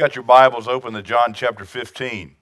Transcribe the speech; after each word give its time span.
got 0.00 0.16
your 0.16 0.24
Bibles 0.24 0.66
open 0.66 0.94
to 0.94 1.02
John 1.02 1.34
chapter 1.34 1.66
15. 1.66 2.34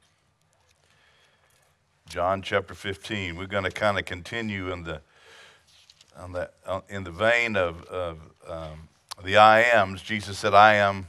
John 2.08 2.40
chapter 2.40 2.72
15. 2.72 3.36
We're 3.36 3.46
going 3.46 3.64
to 3.64 3.70
kind 3.72 3.98
of 3.98 4.04
continue 4.04 4.70
in 4.70 4.84
the, 4.84 5.00
on 6.16 6.30
the, 6.30 6.52
in 6.88 7.02
the 7.02 7.10
vein 7.10 7.56
of, 7.56 7.82
of 7.86 8.20
um, 8.46 8.88
the 9.24 9.38
I 9.38 9.62
ams. 9.62 10.02
Jesus 10.02 10.38
said, 10.38 10.54
I 10.54 10.74
am 10.74 11.08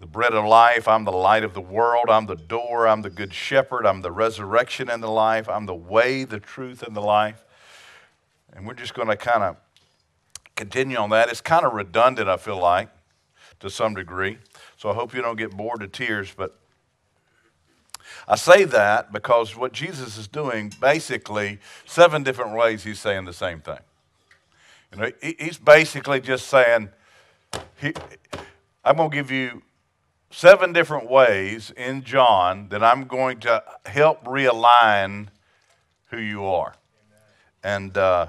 the 0.00 0.06
bread 0.06 0.32
of 0.32 0.46
life. 0.46 0.88
I'm 0.88 1.04
the 1.04 1.12
light 1.12 1.44
of 1.44 1.52
the 1.52 1.60
world. 1.60 2.08
I'm 2.08 2.24
the 2.24 2.34
door. 2.34 2.88
I'm 2.88 3.02
the 3.02 3.10
good 3.10 3.34
shepherd. 3.34 3.84
I'm 3.84 4.00
the 4.00 4.12
resurrection 4.12 4.88
and 4.88 5.02
the 5.02 5.10
life. 5.10 5.46
I'm 5.46 5.66
the 5.66 5.74
way, 5.74 6.24
the 6.24 6.40
truth, 6.40 6.82
and 6.82 6.96
the 6.96 7.02
life. 7.02 7.44
And 8.54 8.66
we're 8.66 8.72
just 8.72 8.94
going 8.94 9.08
to 9.08 9.16
kind 9.16 9.42
of 9.42 9.58
continue 10.54 10.96
on 10.96 11.10
that. 11.10 11.28
It's 11.28 11.42
kind 11.42 11.66
of 11.66 11.74
redundant, 11.74 12.30
I 12.30 12.38
feel 12.38 12.58
like, 12.58 12.88
to 13.60 13.70
some 13.70 13.94
degree. 13.94 14.38
So 14.76 14.90
I 14.90 14.94
hope 14.94 15.14
you 15.14 15.22
don't 15.22 15.36
get 15.36 15.50
bored 15.56 15.80
to 15.80 15.88
tears. 15.88 16.32
But 16.36 16.58
I 18.28 18.36
say 18.36 18.64
that 18.64 19.12
because 19.12 19.56
what 19.56 19.72
Jesus 19.72 20.16
is 20.16 20.28
doing, 20.28 20.72
basically, 20.80 21.58
seven 21.84 22.22
different 22.22 22.56
ways 22.56 22.84
he's 22.84 23.00
saying 23.00 23.24
the 23.24 23.32
same 23.32 23.60
thing. 23.60 23.78
You 24.92 24.98
know, 24.98 25.12
he's 25.20 25.58
basically 25.58 26.20
just 26.20 26.46
saying, 26.46 26.90
I'm 28.84 28.96
going 28.96 29.10
to 29.10 29.16
give 29.16 29.30
you 29.30 29.62
seven 30.30 30.72
different 30.72 31.10
ways 31.10 31.72
in 31.76 32.02
John 32.02 32.68
that 32.68 32.82
I'm 32.82 33.04
going 33.04 33.40
to 33.40 33.62
help 33.84 34.24
realign 34.24 35.28
who 36.10 36.18
you 36.18 36.44
are. 36.44 36.74
And, 37.62 37.96
uh, 37.98 38.28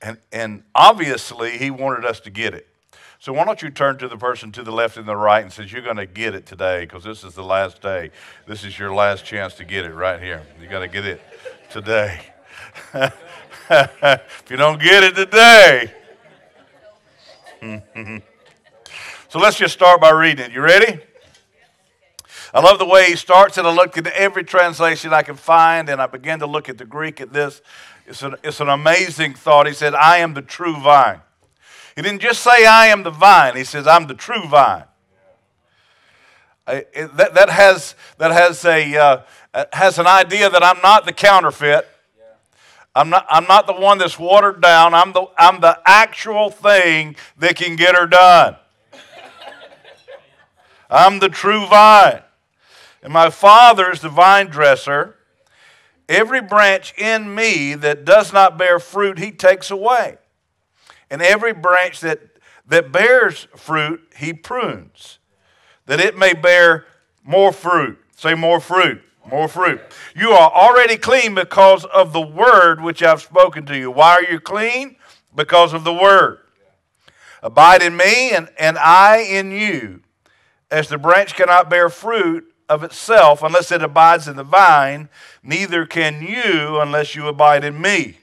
and, 0.00 0.18
and 0.32 0.62
obviously, 0.74 1.58
he 1.58 1.70
wanted 1.70 2.04
us 2.04 2.20
to 2.20 2.30
get 2.30 2.54
it. 2.54 2.68
So 3.24 3.32
why 3.32 3.46
don't 3.46 3.62
you 3.62 3.70
turn 3.70 3.96
to 4.00 4.06
the 4.06 4.18
person 4.18 4.52
to 4.52 4.62
the 4.62 4.70
left 4.70 4.98
and 4.98 5.08
the 5.08 5.16
right 5.16 5.42
and 5.42 5.50
says, 5.50 5.72
You're 5.72 5.80
going 5.80 5.96
to 5.96 6.04
get 6.04 6.34
it 6.34 6.44
today 6.44 6.80
because 6.80 7.04
this 7.04 7.24
is 7.24 7.32
the 7.32 7.42
last 7.42 7.80
day. 7.80 8.10
This 8.46 8.64
is 8.64 8.78
your 8.78 8.94
last 8.94 9.24
chance 9.24 9.54
to 9.54 9.64
get 9.64 9.86
it 9.86 9.94
right 9.94 10.20
here. 10.20 10.42
You're 10.60 10.68
going 10.68 10.86
to 10.86 10.92
get 10.92 11.06
it 11.06 11.22
today. 11.70 12.20
if 13.70 14.44
you 14.50 14.58
don't 14.58 14.78
get 14.78 15.04
it 15.04 15.16
today. 15.16 15.90
so 19.30 19.38
let's 19.38 19.56
just 19.56 19.72
start 19.72 20.02
by 20.02 20.10
reading 20.10 20.44
it. 20.44 20.52
You 20.52 20.60
ready? 20.60 21.00
I 22.52 22.60
love 22.60 22.78
the 22.78 22.84
way 22.84 23.06
he 23.06 23.16
starts 23.16 23.56
it. 23.56 23.64
I 23.64 23.74
looked 23.74 23.96
at 23.96 24.06
every 24.08 24.44
translation 24.44 25.14
I 25.14 25.22
can 25.22 25.36
find, 25.36 25.88
and 25.88 26.02
I 26.02 26.08
began 26.08 26.40
to 26.40 26.46
look 26.46 26.68
at 26.68 26.76
the 26.76 26.84
Greek 26.84 27.22
at 27.22 27.32
this. 27.32 27.62
It's 28.06 28.22
an, 28.22 28.34
it's 28.44 28.60
an 28.60 28.68
amazing 28.68 29.32
thought. 29.32 29.66
He 29.66 29.72
said, 29.72 29.94
I 29.94 30.18
am 30.18 30.34
the 30.34 30.42
true 30.42 30.78
vine. 30.78 31.22
He 31.96 32.02
didn't 32.02 32.20
just 32.20 32.42
say, 32.42 32.66
I 32.66 32.86
am 32.86 33.04
the 33.04 33.10
vine. 33.10 33.56
He 33.56 33.64
says, 33.64 33.86
I'm 33.86 34.06
the 34.06 34.14
true 34.14 34.46
vine. 34.48 34.84
it, 36.66 37.16
that, 37.16 37.34
that, 37.34 37.50
has, 37.50 37.94
that 38.18 38.32
has, 38.32 38.64
a, 38.64 38.96
uh, 38.96 39.22
has 39.72 39.98
an 39.98 40.06
idea 40.06 40.50
that 40.50 40.62
I'm 40.64 40.80
not 40.82 41.06
the 41.06 41.12
counterfeit. 41.12 41.88
I'm 42.96 43.10
not, 43.10 43.26
I'm 43.28 43.46
not 43.46 43.66
the 43.66 43.72
one 43.72 43.98
that's 43.98 44.18
watered 44.18 44.60
down. 44.60 44.94
I'm 44.94 45.12
the, 45.12 45.26
I'm 45.36 45.60
the 45.60 45.80
actual 45.84 46.50
thing 46.50 47.16
that 47.38 47.56
can 47.56 47.76
get 47.76 47.96
her 47.96 48.06
done. 48.06 48.56
I'm 50.90 51.18
the 51.18 51.28
true 51.28 51.66
vine. 51.66 52.22
And 53.02 53.12
my 53.12 53.30
Father 53.30 53.90
is 53.90 54.00
the 54.00 54.08
vine 54.08 54.46
dresser. 54.46 55.16
Every 56.08 56.40
branch 56.40 56.94
in 56.96 57.34
me 57.34 57.74
that 57.74 58.04
does 58.04 58.32
not 58.32 58.56
bear 58.58 58.78
fruit, 58.78 59.18
he 59.18 59.30
takes 59.30 59.70
away. 59.70 60.18
And 61.14 61.22
every 61.22 61.52
branch 61.52 62.00
that, 62.00 62.18
that 62.66 62.90
bears 62.90 63.46
fruit, 63.54 64.00
he 64.16 64.32
prunes, 64.32 65.20
that 65.86 66.00
it 66.00 66.18
may 66.18 66.34
bear 66.34 66.86
more 67.22 67.52
fruit. 67.52 68.00
Say, 68.16 68.34
more 68.34 68.58
fruit. 68.58 69.00
More 69.30 69.46
fruit. 69.46 69.80
You 70.16 70.30
are 70.30 70.50
already 70.50 70.96
clean 70.96 71.36
because 71.36 71.84
of 71.84 72.12
the 72.12 72.20
word 72.20 72.82
which 72.82 73.00
I've 73.00 73.22
spoken 73.22 73.64
to 73.66 73.78
you. 73.78 73.92
Why 73.92 74.14
are 74.14 74.24
you 74.24 74.40
clean? 74.40 74.96
Because 75.32 75.72
of 75.72 75.84
the 75.84 75.94
word. 75.94 76.40
Abide 77.44 77.84
in 77.84 77.96
me, 77.96 78.32
and, 78.32 78.48
and 78.58 78.76
I 78.76 79.18
in 79.18 79.52
you. 79.52 80.00
As 80.68 80.88
the 80.88 80.98
branch 80.98 81.36
cannot 81.36 81.70
bear 81.70 81.90
fruit 81.90 82.52
of 82.68 82.82
itself 82.82 83.44
unless 83.44 83.70
it 83.70 83.84
abides 83.84 84.26
in 84.26 84.34
the 84.34 84.42
vine, 84.42 85.08
neither 85.44 85.86
can 85.86 86.20
you 86.20 86.80
unless 86.80 87.14
you 87.14 87.28
abide 87.28 87.62
in 87.62 87.80
me. 87.80 88.18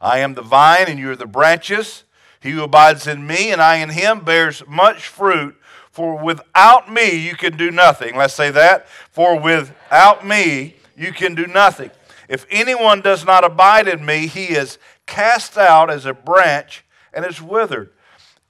I 0.00 0.18
am 0.18 0.34
the 0.34 0.42
vine, 0.42 0.86
and 0.88 0.98
you 0.98 1.10
are 1.10 1.16
the 1.16 1.26
branches. 1.26 2.04
He 2.40 2.50
who 2.50 2.62
abides 2.62 3.06
in 3.06 3.26
me, 3.26 3.50
and 3.50 3.60
I 3.60 3.76
in 3.76 3.90
him, 3.90 4.20
bears 4.20 4.62
much 4.66 5.06
fruit. 5.06 5.56
For 5.90 6.22
without 6.22 6.92
me, 6.92 7.16
you 7.16 7.34
can 7.34 7.56
do 7.56 7.70
nothing. 7.70 8.16
Let's 8.16 8.34
say 8.34 8.50
that. 8.50 8.88
For 9.10 9.38
without 9.38 10.26
me, 10.26 10.76
you 10.96 11.12
can 11.12 11.34
do 11.34 11.46
nothing. 11.46 11.90
If 12.28 12.46
anyone 12.50 13.00
does 13.00 13.24
not 13.24 13.44
abide 13.44 13.88
in 13.88 14.04
me, 14.04 14.26
he 14.26 14.46
is 14.46 14.78
cast 15.06 15.56
out 15.56 15.90
as 15.90 16.04
a 16.04 16.12
branch 16.12 16.84
and 17.14 17.24
is 17.24 17.40
withered. 17.40 17.92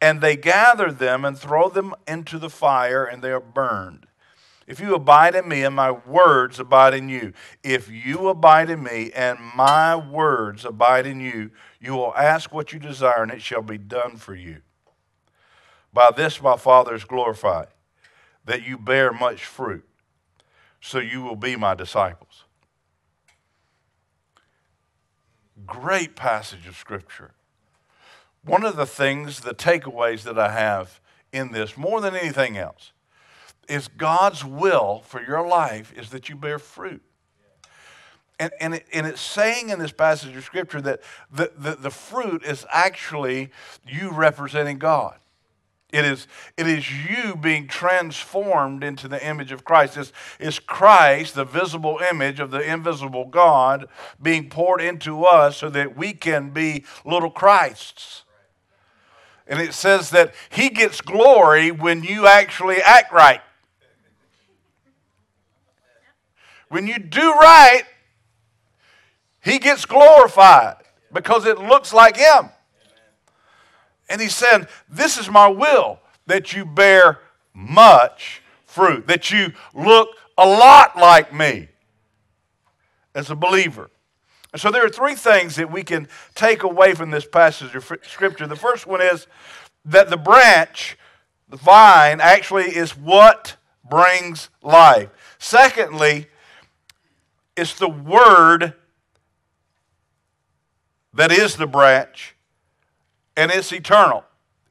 And 0.01 0.21
they 0.21 0.37
gather 0.37 0.91
them 0.91 1.25
and 1.25 1.39
throw 1.39 1.69
them 1.69 1.95
into 2.07 2.39
the 2.39 2.51
fire, 2.51 3.05
and 3.05 3.23
they 3.23 3.31
are 3.31 3.41
burned. 3.41 4.06
If 4.67 4.81
you 4.81 4.95
abide 4.95 5.37
in 5.37 5.49
me 5.49 5.63
and 5.63 5.77
my 5.77 5.93
words 5.93 6.59
abide 6.59 6.95
in 6.95 7.09
you, 7.09 7.33
if 7.63 7.89
you 7.89 8.29
abide 8.29 8.69
in 8.69 8.83
me 8.83 9.13
and 9.15 9.39
my 9.55 9.95
words 9.95 10.65
abide 10.65 11.07
in 11.07 11.21
you, 11.21 11.53
you 11.81 11.95
will 11.95 12.15
ask 12.17 12.53
what 12.53 12.73
you 12.73 12.81
desire 12.81 13.23
and 13.23 13.31
it 13.31 13.43
shall 13.43 13.63
be 13.63 13.79
done 13.79 14.17
for 14.17 14.35
you. 14.35 14.63
By 15.93 16.11
this 16.15 16.43
my 16.43 16.57
Father 16.57 16.95
is 16.95 17.05
glorified, 17.05 17.69
that 18.45 18.67
you 18.67 18.77
bear 18.77 19.13
much 19.13 19.45
fruit, 19.45 19.87
so 20.81 20.99
you 20.99 21.23
will 21.23 21.37
be 21.37 21.55
my 21.55 21.75
disciples. 21.75 22.45
Great 25.65 26.17
passage 26.17 26.67
of 26.67 26.77
Scripture. 26.77 27.33
One 28.45 28.65
of 28.65 28.77
the 28.77 28.87
things, 28.87 29.41
the 29.41 29.55
takeaways 29.55 30.23
that 30.25 30.39
I 30.39 30.53
have 30.53 31.01
in 31.33 31.53
this, 31.53 31.77
more 31.77 32.01
than 32.01 32.15
anything 32.15 32.59
else, 32.59 32.93
is 33.69 33.89
God's 33.89 34.45
will 34.45 35.03
for 35.07 35.23
your 35.23 35.47
life 35.47 35.93
is 35.97 36.11
that 36.11 36.29
you 36.29 36.37
bear 36.37 36.59
fruit. 36.59 37.03
And, 38.39 38.53
and, 38.61 38.75
it, 38.75 38.87
and 38.93 39.07
it's 39.07 39.21
saying 39.21 39.71
in 39.71 39.79
this 39.79 39.93
passage 39.93 40.37
of 40.37 40.45
Scripture 40.45 40.81
that 40.83 41.01
the, 41.33 41.53
the, 41.57 41.77
the 41.77 41.91
fruit 41.91 42.43
is 42.45 42.67
actually 42.71 43.51
you 43.87 44.11
representing 44.13 44.79
God. 44.79 45.19
It 45.93 46.05
is, 46.05 46.27
it 46.57 46.67
is 46.67 46.91
you 46.91 47.37
being 47.37 47.69
transformed 47.69 48.83
into 48.83 49.09
the 49.09 49.25
image 49.27 49.53
of 49.53 49.65
Christ. 49.65 49.97
It's, 49.97 50.13
it's 50.39 50.59
Christ, 50.59 51.35
the 51.35 51.45
visible 51.45 52.01
image 52.11 52.41
of 52.41 52.51
the 52.51 52.61
invisible 52.61 53.25
God, 53.25 53.87
being 54.21 54.51
poured 54.51 54.83
into 54.83 55.25
us 55.25 55.57
so 55.57 55.71
that 55.71 55.97
we 55.97 56.13
can 56.13 56.51
be 56.51 56.85
little 57.05 57.31
Christs. 57.31 58.25
And 59.47 59.61
it 59.61 59.75
says 59.75 60.11
that 60.11 60.35
He 60.51 60.71
gets 60.71 61.01
glory 61.01 61.71
when 61.71 62.03
you 62.03 62.27
actually 62.27 62.83
act 62.83 63.13
right. 63.13 63.41
When 66.69 66.87
you 66.87 66.99
do 66.99 67.33
right, 67.33 67.85
he 69.43 69.59
gets 69.59 69.85
glorified 69.85 70.77
because 71.13 71.47
it 71.47 71.59
looks 71.59 71.93
like 71.93 72.17
him. 72.17 72.51
And 74.09 74.21
he 74.21 74.29
said, 74.29 74.69
This 74.89 75.19
is 75.19 75.29
my 75.29 75.49
will 75.49 76.01
that 76.27 76.53
you 76.53 76.65
bear 76.65 77.21
much 77.55 78.43
fruit, 78.65 79.07
that 79.07 79.31
you 79.31 79.53
look 79.75 80.09
a 80.37 80.47
lot 80.47 80.97
like 80.99 81.33
me 81.33 81.69
as 83.15 83.31
a 83.31 83.35
believer. 83.35 83.91
And 84.53 84.61
so 84.61 84.71
there 84.71 84.85
are 84.85 84.91
three 84.91 85.15
things 85.15 85.57
that 85.57 85.71
we 85.71 85.83
can 85.83 86.09
take 86.35 86.63
away 86.63 86.95
from 86.95 87.11
this 87.11 87.27
passage 87.27 87.75
of 87.75 87.85
Scripture. 88.03 88.47
The 88.47 88.57
first 88.57 88.87
one 88.87 89.01
is 89.01 89.27
that 89.85 90.11
the 90.11 90.17
branch, 90.17 90.97
the 91.49 91.57
vine, 91.57 92.21
actually 92.21 92.77
is 92.77 92.97
what 92.97 93.57
brings 93.89 94.51
life. 94.63 95.09
Secondly, 95.39 96.29
it's 97.57 97.75
the 97.75 97.89
word 97.89 98.75
that 101.15 101.33
is 101.33 101.57
the 101.57 101.67
branch, 101.67 102.37
and 103.37 103.51
it's 103.51 103.73
eternal. 103.73 104.25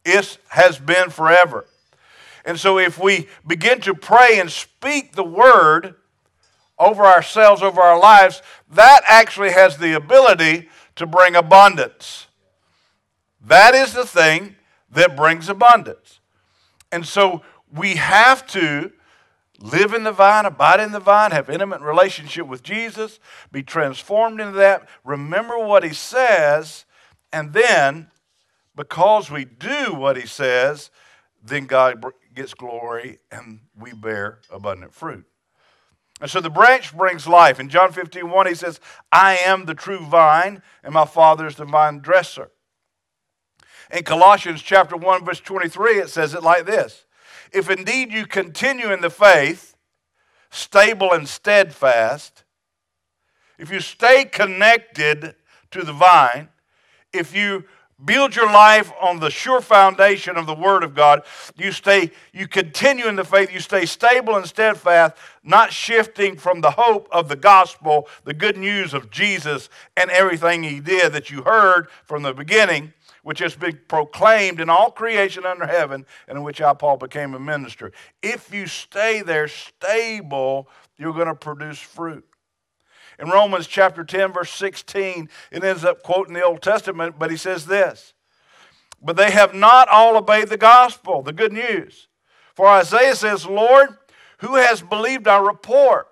It 0.05 0.37
has 0.49 0.77
been 0.77 1.09
forever. 1.09 1.65
And 2.45 2.59
so, 2.59 2.77
if 2.77 2.99
we 2.99 3.27
begin 3.45 3.81
to 3.81 3.95
pray 3.95 4.39
and 4.39 4.51
speak 4.51 5.13
the 5.13 5.23
word 5.23 5.95
over 6.77 7.03
ourselves, 7.03 7.63
over 7.63 7.81
our 7.81 7.99
lives, 7.99 8.43
that 8.69 9.01
actually 9.07 9.51
has 9.51 9.77
the 9.77 9.93
ability 9.93 10.69
to 10.95 11.07
bring 11.07 11.35
abundance. 11.35 12.27
That 13.41 13.73
is 13.73 13.93
the 13.93 14.05
thing 14.05 14.55
that 14.91 15.17
brings 15.17 15.49
abundance. 15.49 16.19
And 16.91 17.05
so, 17.05 17.41
we 17.73 17.95
have 17.95 18.45
to 18.47 18.91
live 19.59 19.93
in 19.93 20.03
the 20.03 20.11
vine, 20.11 20.45
abide 20.45 20.79
in 20.79 20.91
the 20.91 20.99
vine, 20.99 21.31
have 21.31 21.49
intimate 21.49 21.81
relationship 21.81 22.47
with 22.47 22.63
Jesus, 22.63 23.19
be 23.51 23.63
transformed 23.63 24.39
into 24.39 24.57
that, 24.57 24.87
remember 25.03 25.57
what 25.57 25.83
he 25.83 25.93
says, 25.93 26.85
and 27.31 27.53
then 27.53 28.07
because 28.75 29.31
we 29.31 29.45
do 29.45 29.93
what 29.93 30.17
he 30.17 30.27
says, 30.27 30.91
then 31.41 31.65
God 31.65 32.03
gets 32.33 32.53
glory 32.53 33.19
and 33.31 33.61
we 33.77 33.93
bear 33.93 34.39
abundant 34.51 34.93
fruit. 34.93 35.25
And 36.21 36.29
so 36.29 36.39
the 36.39 36.49
branch 36.49 36.95
brings 36.95 37.27
life. 37.27 37.59
In 37.59 37.69
John 37.69 37.91
15, 37.91 38.29
1, 38.29 38.47
he 38.47 38.55
says, 38.55 38.79
I 39.11 39.37
am 39.37 39.65
the 39.65 39.73
true 39.73 39.99
vine, 39.99 40.61
and 40.83 40.93
my 40.93 41.05
Father 41.05 41.45
is 41.45 41.55
the 41.55 41.65
vine 41.65 41.99
dresser. 41.99 42.51
In 43.91 44.03
Colossians 44.03 44.61
chapter 44.61 44.95
1, 44.95 45.25
verse 45.25 45.39
23, 45.39 45.99
it 45.99 46.09
says 46.09 46.33
it 46.33 46.43
like 46.43 46.65
this 46.65 47.04
If 47.55 47.69
indeed 47.69 48.11
you 48.11 48.25
continue 48.25 48.91
in 48.91 48.99
the 48.99 49.09
faith, 49.09 49.77
stable 50.49 51.13
and 51.13 51.25
steadfast, 51.25 52.43
if 53.57 53.71
you 53.71 53.79
stay 53.79 54.25
connected 54.25 55.35
to 55.71 55.83
the 55.83 55.93
vine, 55.93 56.49
if 57.13 57.33
you 57.33 57.63
build 58.03 58.35
your 58.35 58.51
life 58.51 58.91
on 59.01 59.21
the 59.21 59.29
sure 59.29 59.61
foundation 59.61 60.35
of 60.35 60.45
the 60.45 60.53
word 60.53 60.83
of 60.83 60.93
god 60.93 61.23
you 61.55 61.71
stay 61.71 62.11
you 62.33 62.45
continue 62.45 63.07
in 63.07 63.15
the 63.15 63.23
faith 63.23 63.53
you 63.53 63.61
stay 63.61 63.85
stable 63.85 64.35
and 64.35 64.45
steadfast 64.45 65.13
not 65.45 65.71
shifting 65.71 66.35
from 66.35 66.59
the 66.59 66.71
hope 66.71 67.07
of 67.09 67.29
the 67.29 67.37
gospel 67.37 68.05
the 68.25 68.33
good 68.33 68.57
news 68.57 68.93
of 68.93 69.09
jesus 69.09 69.69
and 69.95 70.11
everything 70.11 70.61
he 70.61 70.81
did 70.81 71.13
that 71.13 71.31
you 71.31 71.41
heard 71.43 71.87
from 72.03 72.21
the 72.21 72.33
beginning 72.33 72.91
which 73.25 73.39
has 73.39 73.55
been 73.55 73.79
proclaimed 73.87 74.61
in 74.61 74.69
all 74.69 74.91
creation 74.91 75.45
under 75.45 75.65
heaven 75.65 76.05
and 76.27 76.37
in 76.37 76.43
which 76.43 76.61
i 76.61 76.73
paul 76.73 76.95
became 76.95 77.33
a 77.33 77.39
minister 77.39 77.91
if 78.21 78.53
you 78.53 78.67
stay 78.67 79.21
there 79.21 79.47
stable 79.47 80.69
you're 80.97 81.13
going 81.13 81.27
to 81.27 81.35
produce 81.35 81.79
fruit 81.79 82.23
in 83.19 83.29
Romans 83.29 83.67
chapter 83.67 84.03
10, 84.03 84.33
verse 84.33 84.51
16, 84.51 85.29
it 85.51 85.63
ends 85.63 85.85
up 85.85 86.03
quoting 86.03 86.33
the 86.33 86.43
Old 86.43 86.61
Testament, 86.61 87.15
but 87.17 87.31
he 87.31 87.37
says 87.37 87.65
this 87.65 88.13
But 89.01 89.15
they 89.15 89.31
have 89.31 89.53
not 89.53 89.87
all 89.87 90.17
obeyed 90.17 90.49
the 90.49 90.57
gospel, 90.57 91.21
the 91.21 91.33
good 91.33 91.53
news. 91.53 92.07
For 92.55 92.67
Isaiah 92.67 93.15
says, 93.15 93.45
Lord, 93.45 93.89
who 94.39 94.55
has 94.55 94.81
believed 94.81 95.27
our 95.27 95.45
report? 95.45 96.07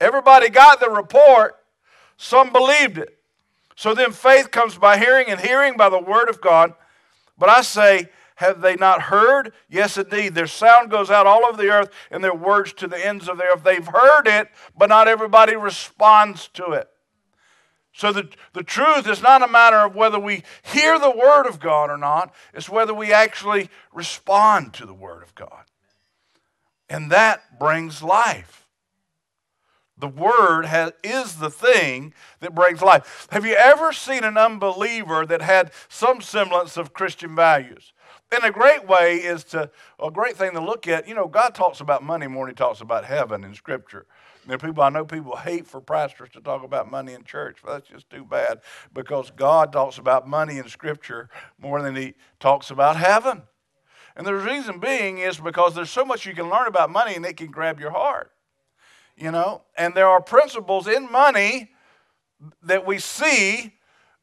Everybody 0.00 0.50
got 0.50 0.80
the 0.80 0.90
report, 0.90 1.56
some 2.16 2.52
believed 2.52 2.98
it. 2.98 3.15
So 3.76 3.94
then 3.94 4.10
faith 4.10 4.50
comes 4.50 4.76
by 4.76 4.98
hearing, 4.98 5.28
and 5.28 5.40
hearing 5.40 5.76
by 5.76 5.88
the 5.88 6.00
word 6.00 6.28
of 6.28 6.40
God. 6.40 6.74
But 7.38 7.50
I 7.50 7.60
say, 7.60 8.08
have 8.36 8.60
they 8.60 8.76
not 8.76 9.02
heard? 9.02 9.52
Yes, 9.68 9.96
indeed. 9.96 10.34
Their 10.34 10.46
sound 10.46 10.90
goes 10.90 11.10
out 11.10 11.26
all 11.26 11.44
over 11.44 11.56
the 11.60 11.70
earth 11.70 11.90
and 12.10 12.24
their 12.24 12.34
words 12.34 12.72
to 12.74 12.86
the 12.86 13.04
ends 13.04 13.28
of 13.28 13.38
the 13.38 13.44
earth. 13.44 13.62
They've 13.62 13.86
heard 13.86 14.26
it, 14.26 14.48
but 14.76 14.88
not 14.88 15.08
everybody 15.08 15.56
responds 15.56 16.48
to 16.48 16.72
it. 16.72 16.88
So 17.92 18.12
the, 18.12 18.28
the 18.52 18.62
truth 18.62 19.08
is 19.08 19.22
not 19.22 19.42
a 19.42 19.48
matter 19.48 19.78
of 19.78 19.94
whether 19.94 20.18
we 20.18 20.42
hear 20.62 20.98
the 20.98 21.10
Word 21.10 21.46
of 21.46 21.60
God 21.60 21.88
or 21.88 21.96
not, 21.96 22.34
it's 22.52 22.68
whether 22.68 22.92
we 22.92 23.10
actually 23.10 23.70
respond 23.90 24.74
to 24.74 24.84
the 24.84 24.92
Word 24.92 25.22
of 25.22 25.34
God. 25.34 25.64
And 26.90 27.10
that 27.10 27.58
brings 27.58 28.02
life. 28.02 28.65
The 29.98 30.08
Word 30.08 30.66
has, 30.66 30.92
is 31.02 31.36
the 31.36 31.50
thing 31.50 32.12
that 32.40 32.54
brings 32.54 32.82
life. 32.82 33.26
Have 33.30 33.46
you 33.46 33.54
ever 33.54 33.92
seen 33.92 34.24
an 34.24 34.36
unbeliever 34.36 35.24
that 35.24 35.40
had 35.40 35.72
some 35.88 36.20
semblance 36.20 36.76
of 36.76 36.92
Christian 36.92 37.34
values? 37.34 37.92
And 38.30 38.44
a 38.44 38.50
great 38.50 38.86
way 38.86 39.16
is 39.16 39.44
to, 39.44 39.70
a 39.98 40.10
great 40.10 40.36
thing 40.36 40.52
to 40.52 40.60
look 40.60 40.86
at, 40.86 41.08
you 41.08 41.14
know, 41.14 41.28
God 41.28 41.54
talks 41.54 41.80
about 41.80 42.02
money 42.02 42.26
more 42.26 42.44
than 42.44 42.54
he 42.54 42.56
talks 42.56 42.80
about 42.80 43.04
heaven 43.04 43.44
in 43.44 43.54
Scripture. 43.54 44.06
There 44.46 44.58
people, 44.58 44.82
I 44.82 44.90
know 44.90 45.04
people 45.04 45.36
hate 45.36 45.66
for 45.66 45.80
pastors 45.80 46.28
to 46.34 46.40
talk 46.40 46.62
about 46.62 46.90
money 46.90 47.14
in 47.14 47.24
church. 47.24 47.58
But 47.64 47.72
that's 47.72 47.88
just 47.88 48.10
too 48.10 48.24
bad 48.24 48.60
because 48.92 49.30
God 49.30 49.72
talks 49.72 49.98
about 49.98 50.28
money 50.28 50.58
in 50.58 50.68
Scripture 50.68 51.28
more 51.58 51.82
than 51.82 51.96
he 51.96 52.14
talks 52.38 52.70
about 52.70 52.96
heaven. 52.96 53.42
And 54.14 54.26
the 54.26 54.34
reason 54.34 54.78
being 54.78 55.18
is 55.18 55.38
because 55.38 55.74
there's 55.74 55.90
so 55.90 56.04
much 56.04 56.26
you 56.26 56.34
can 56.34 56.48
learn 56.48 56.68
about 56.68 56.90
money 56.90 57.14
and 57.14 57.26
it 57.26 57.36
can 57.36 57.50
grab 57.50 57.80
your 57.80 57.90
heart. 57.90 58.32
You 59.16 59.30
know, 59.30 59.62
and 59.76 59.94
there 59.94 60.08
are 60.08 60.20
principles 60.20 60.86
in 60.86 61.10
money 61.10 61.70
that 62.62 62.86
we 62.86 62.98
see 62.98 63.72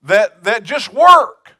that, 0.04 0.44
that 0.44 0.64
just 0.64 0.94
work. 0.94 1.54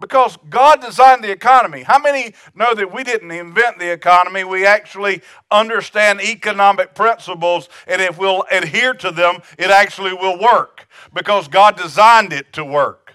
Because 0.00 0.38
God 0.48 0.80
designed 0.80 1.22
the 1.22 1.30
economy. 1.30 1.82
How 1.82 1.98
many 1.98 2.32
know 2.54 2.74
that 2.74 2.90
we 2.92 3.04
didn't 3.04 3.30
invent 3.30 3.78
the 3.78 3.92
economy? 3.92 4.44
We 4.44 4.64
actually 4.64 5.20
understand 5.50 6.22
economic 6.22 6.94
principles, 6.94 7.68
and 7.86 8.00
if 8.00 8.16
we'll 8.16 8.44
adhere 8.50 8.94
to 8.94 9.10
them, 9.10 9.42
it 9.58 9.70
actually 9.70 10.14
will 10.14 10.40
work 10.40 10.88
because 11.12 11.48
God 11.48 11.76
designed 11.76 12.32
it 12.32 12.50
to 12.54 12.64
work. 12.64 13.14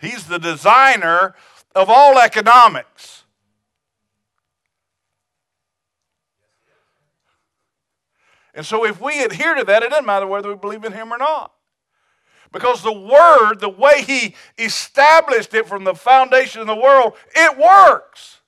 He's 0.00 0.26
the 0.26 0.38
designer 0.38 1.34
of 1.74 1.90
all 1.90 2.18
economics. 2.18 3.24
And 8.56 8.64
so, 8.64 8.86
if 8.86 9.00
we 9.00 9.22
adhere 9.22 9.54
to 9.54 9.64
that, 9.64 9.82
it 9.82 9.90
doesn't 9.90 10.06
matter 10.06 10.26
whether 10.26 10.48
we 10.48 10.56
believe 10.56 10.84
in 10.84 10.92
Him 10.92 11.12
or 11.12 11.18
not. 11.18 11.52
Because 12.52 12.82
the 12.82 12.92
Word, 12.92 13.60
the 13.60 13.68
way 13.68 14.02
He 14.02 14.34
established 14.58 15.52
it 15.52 15.68
from 15.68 15.84
the 15.84 15.94
foundation 15.94 16.62
of 16.62 16.66
the 16.66 16.74
world, 16.74 17.12
it 17.34 17.58
works. 17.58 18.40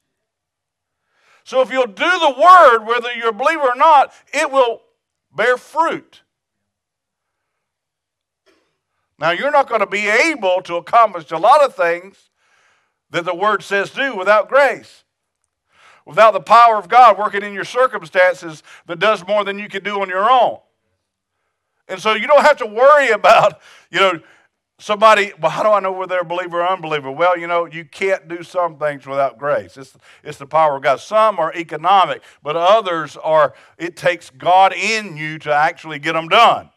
So 1.45 1.61
if 1.61 1.71
you'll 1.71 1.87
do 1.87 1.93
the 1.95 2.35
Word, 2.39 2.87
whether 2.87 3.13
you're 3.13 3.29
a 3.29 3.33
believer 3.35 3.69
or 3.69 3.77
not, 3.77 4.15
it 4.33 4.51
will 4.51 4.81
bear 5.37 5.59
fruit. 5.59 6.23
Now, 9.19 9.33
you're 9.33 9.51
not 9.51 9.69
going 9.69 9.81
to 9.81 9.87
be 9.87 10.09
able 10.09 10.63
to 10.63 10.77
accomplish 10.77 11.31
a 11.31 11.37
lot 11.37 11.63
of 11.63 11.75
things 11.75 12.31
that 13.11 13.27
the 13.27 13.35
Word 13.35 13.63
says 13.63 13.91
do 13.91 14.17
without 14.17 14.49
grace. 14.49 15.05
Without 16.09 16.33
the 16.33 16.41
power 16.41 16.77
of 16.77 16.89
God 16.89 17.19
working 17.19 17.43
in 17.43 17.53
your 17.53 17.67
circumstances 17.67 18.63
that 18.87 18.99
does 18.99 19.27
more 19.27 19.45
than 19.45 19.59
you 19.59 19.69
can 19.69 19.85
do 19.85 20.01
on 20.01 20.09
your 20.09 20.29
own. 20.29 20.57
And 21.87 22.01
so 22.01 22.15
you 22.15 22.27
don't 22.27 22.41
have 22.41 22.57
to 22.57 22.67
worry 22.67 23.11
about, 23.13 23.61
you 23.91 24.01
know, 24.01 24.21
somebody, 24.79 25.33
well, 25.39 25.51
how 25.51 25.63
do 25.63 25.69
I 25.69 25.81
know 25.81 25.93
whether 25.93 26.09
they're 26.09 26.21
a 26.21 26.25
believer 26.25 26.63
or 26.63 26.67
unbeliever? 26.67 27.11
Well, 27.11 27.37
you 27.37 27.47
know, 27.47 27.67
you 27.67 27.85
can't 27.85 28.27
do 28.27 28.43
some 28.43 28.79
things 28.79 29.07
without 29.07 29.37
grace. 29.39 29.77
It's, 29.77 29.99
it's 30.25 30.39
the 30.39 30.47
power 30.47 30.77
of 30.77 30.83
God. 30.83 30.99
Some 31.01 31.39
are 31.39 31.53
economic, 31.53 32.23
but 32.43 32.57
others 32.57 33.19
are, 33.19 33.53
it 33.77 33.95
takes 33.95 34.31
God 34.31 34.73
in 34.73 35.15
you 35.15 35.39
to 35.41 35.53
actually 35.53 35.99
get 35.99 36.15
them 36.15 36.29
done 36.29 36.71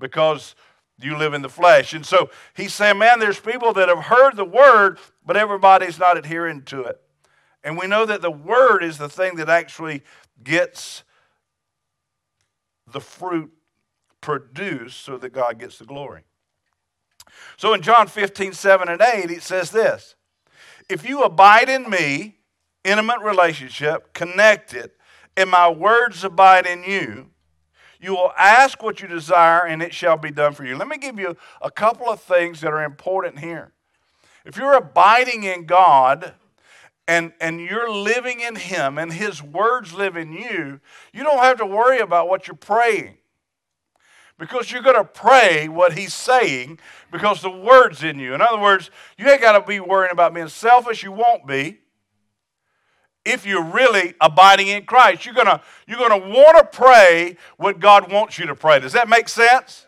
because 0.00 0.56
you 0.98 1.16
live 1.16 1.32
in 1.32 1.42
the 1.42 1.48
flesh. 1.48 1.94
And 1.94 2.04
so 2.04 2.28
he's 2.56 2.74
saying, 2.74 2.98
man, 2.98 3.20
there's 3.20 3.38
people 3.38 3.72
that 3.74 3.88
have 3.88 4.06
heard 4.06 4.34
the 4.34 4.44
word, 4.44 4.98
but 5.24 5.36
everybody's 5.36 6.00
not 6.00 6.18
adhering 6.18 6.62
to 6.62 6.82
it. 6.82 7.00
And 7.66 7.76
we 7.76 7.88
know 7.88 8.06
that 8.06 8.22
the 8.22 8.30
word 8.30 8.84
is 8.84 8.96
the 8.96 9.08
thing 9.08 9.34
that 9.36 9.48
actually 9.48 10.04
gets 10.44 11.02
the 12.86 13.00
fruit 13.00 13.50
produced 14.20 15.00
so 15.00 15.18
that 15.18 15.32
God 15.32 15.58
gets 15.58 15.80
the 15.80 15.84
glory. 15.84 16.22
So 17.56 17.74
in 17.74 17.82
John 17.82 18.06
15, 18.06 18.52
7 18.52 18.88
and 18.88 19.02
8, 19.02 19.32
it 19.32 19.42
says 19.42 19.72
this 19.72 20.14
If 20.88 21.04
you 21.04 21.24
abide 21.24 21.68
in 21.68 21.90
me, 21.90 22.36
intimate 22.84 23.20
relationship, 23.20 24.14
connected, 24.14 24.92
and 25.36 25.50
my 25.50 25.68
words 25.68 26.22
abide 26.22 26.66
in 26.66 26.84
you, 26.84 27.30
you 28.00 28.12
will 28.12 28.32
ask 28.38 28.80
what 28.80 29.00
you 29.00 29.08
desire, 29.08 29.66
and 29.66 29.82
it 29.82 29.92
shall 29.92 30.16
be 30.16 30.30
done 30.30 30.52
for 30.52 30.64
you. 30.64 30.76
Let 30.76 30.86
me 30.86 30.98
give 30.98 31.18
you 31.18 31.36
a 31.60 31.72
couple 31.72 32.08
of 32.08 32.20
things 32.20 32.60
that 32.60 32.72
are 32.72 32.84
important 32.84 33.40
here. 33.40 33.72
If 34.44 34.56
you're 34.56 34.74
abiding 34.74 35.42
in 35.42 35.66
God, 35.66 36.34
and, 37.08 37.32
and 37.40 37.60
you're 37.60 37.90
living 37.90 38.40
in 38.40 38.56
Him 38.56 38.98
and 38.98 39.12
His 39.12 39.42
words 39.42 39.92
live 39.94 40.16
in 40.16 40.32
you, 40.32 40.80
you 41.12 41.22
don't 41.22 41.38
have 41.38 41.58
to 41.58 41.66
worry 41.66 42.00
about 42.00 42.28
what 42.28 42.46
you're 42.46 42.56
praying 42.56 43.18
because 44.38 44.70
you're 44.70 44.82
going 44.82 44.96
to 44.96 45.04
pray 45.04 45.68
what 45.68 45.94
he's 45.94 46.14
saying 46.14 46.78
because 47.10 47.40
the 47.40 47.50
word's 47.50 48.02
in 48.02 48.18
you. 48.18 48.34
In 48.34 48.42
other 48.42 48.60
words, 48.60 48.90
you 49.16 49.28
ain't 49.28 49.40
got 49.40 49.58
to 49.58 49.66
be 49.66 49.80
worrying 49.80 50.12
about 50.12 50.34
being 50.34 50.48
selfish. 50.48 51.02
You 51.02 51.12
won't 51.12 51.46
be. 51.46 51.78
If 53.24 53.44
you're 53.44 53.64
really 53.64 54.14
abiding 54.20 54.68
in 54.68 54.84
Christ, 54.84 55.26
you're 55.26 55.34
gonna 55.34 55.60
you're 55.88 55.98
gonna 55.98 56.28
want 56.28 56.58
to 56.58 56.64
pray 56.64 57.36
what 57.56 57.80
God 57.80 58.12
wants 58.12 58.38
you 58.38 58.46
to 58.46 58.54
pray. 58.54 58.78
Does 58.78 58.92
that 58.92 59.08
make 59.08 59.28
sense? 59.28 59.86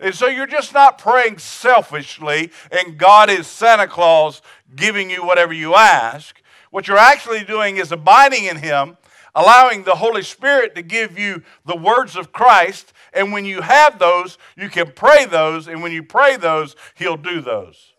And 0.00 0.14
so 0.14 0.26
you're 0.26 0.46
just 0.46 0.72
not 0.72 0.96
praying 0.96 1.36
selfishly, 1.36 2.50
and 2.70 2.96
God 2.96 3.28
is 3.28 3.46
Santa 3.46 3.86
Claus 3.86 4.40
giving 4.74 5.10
you 5.10 5.22
whatever 5.22 5.52
you 5.52 5.74
ask. 5.74 6.41
What 6.72 6.88
you're 6.88 6.98
actually 6.98 7.44
doing 7.44 7.76
is 7.76 7.92
abiding 7.92 8.46
in 8.46 8.56
Him, 8.56 8.98
allowing 9.32 9.84
the 9.84 9.94
Holy 9.94 10.22
Spirit 10.22 10.74
to 10.74 10.82
give 10.82 11.16
you 11.16 11.44
the 11.64 11.76
words 11.76 12.16
of 12.16 12.32
Christ 12.32 12.92
and 13.12 13.32
when 13.32 13.44
you 13.44 13.60
have 13.60 13.98
those, 13.98 14.38
you 14.56 14.68
can 14.68 14.92
pray 14.92 15.26
those. 15.26 15.68
And 15.68 15.82
when 15.82 15.92
you 15.92 16.02
pray 16.02 16.36
those, 16.36 16.74
He'll 16.94 17.16
do 17.16 17.40
those. 17.40 17.92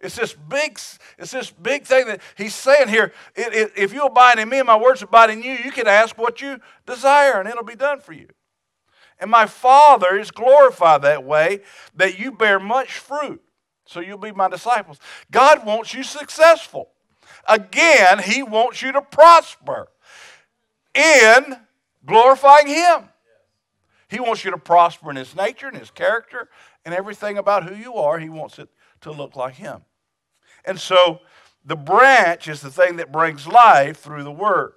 It's 0.00 0.16
this 0.16 0.34
big, 0.34 0.78
it's 1.18 1.30
this 1.30 1.50
big 1.50 1.84
thing 1.84 2.06
that 2.08 2.20
he's 2.36 2.54
saying 2.54 2.88
here. 2.88 3.14
It, 3.34 3.54
it, 3.54 3.72
if 3.74 3.94
you 3.94 4.04
abide 4.04 4.38
in 4.38 4.50
me 4.50 4.58
and 4.58 4.66
my 4.66 4.76
words 4.76 5.00
abide 5.00 5.30
in 5.30 5.42
you, 5.42 5.52
you 5.52 5.72
can 5.72 5.86
ask 5.86 6.18
what 6.18 6.42
you 6.42 6.60
desire 6.84 7.40
and 7.40 7.48
it'll 7.48 7.64
be 7.64 7.74
done 7.74 8.00
for 8.00 8.12
you. 8.12 8.28
And 9.18 9.30
my 9.30 9.46
Father 9.46 10.18
is 10.18 10.30
glorified 10.30 11.00
that 11.02 11.24
way 11.24 11.60
that 11.94 12.18
you 12.18 12.32
bear 12.32 12.60
much 12.60 12.98
fruit. 12.98 13.40
So 13.86 14.00
you'll 14.00 14.18
be 14.18 14.32
my 14.32 14.50
disciples. 14.50 14.98
God 15.30 15.64
wants 15.64 15.94
you 15.94 16.02
successful. 16.02 16.90
Again, 17.48 18.20
He 18.20 18.42
wants 18.42 18.82
you 18.82 18.92
to 18.92 19.02
prosper 19.02 19.88
in 20.94 21.56
glorifying 22.06 22.66
Him. 22.66 23.08
He 24.08 24.20
wants 24.20 24.44
you 24.44 24.50
to 24.50 24.58
prosper 24.58 25.10
in 25.10 25.16
His 25.16 25.34
nature 25.34 25.68
and 25.68 25.76
His 25.76 25.90
character 25.90 26.48
and 26.84 26.94
everything 26.94 27.38
about 27.38 27.68
who 27.68 27.74
you 27.74 27.94
are. 27.94 28.18
He 28.18 28.28
wants 28.28 28.58
it 28.58 28.68
to 29.02 29.10
look 29.10 29.36
like 29.36 29.54
Him. 29.54 29.82
And 30.64 30.78
so 30.78 31.20
the 31.64 31.76
branch 31.76 32.48
is 32.48 32.60
the 32.60 32.70
thing 32.70 32.96
that 32.96 33.10
brings 33.12 33.46
life 33.46 33.98
through 33.98 34.24
the 34.24 34.32
Word. 34.32 34.72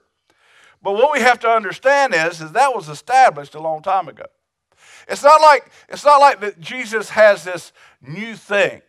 But 0.82 0.94
what 0.94 1.12
we 1.12 1.20
have 1.20 1.40
to 1.40 1.50
understand 1.50 2.14
is, 2.14 2.40
is 2.42 2.52
that 2.54 2.74
was 2.74 2.88
established 2.88 3.56
a 3.56 3.62
long 3.62 3.82
time 3.82 4.08
ago. 4.08 4.26
It's 5.08 5.24
not 5.24 5.42
like 5.42 5.72
it's 5.90 6.06
not 6.06 6.20
like 6.20 6.42
that 6.42 6.60
Jesus 6.60 7.10
has 7.10 7.44
this 7.44 7.72
new 8.02 8.36
thing. 8.36 8.82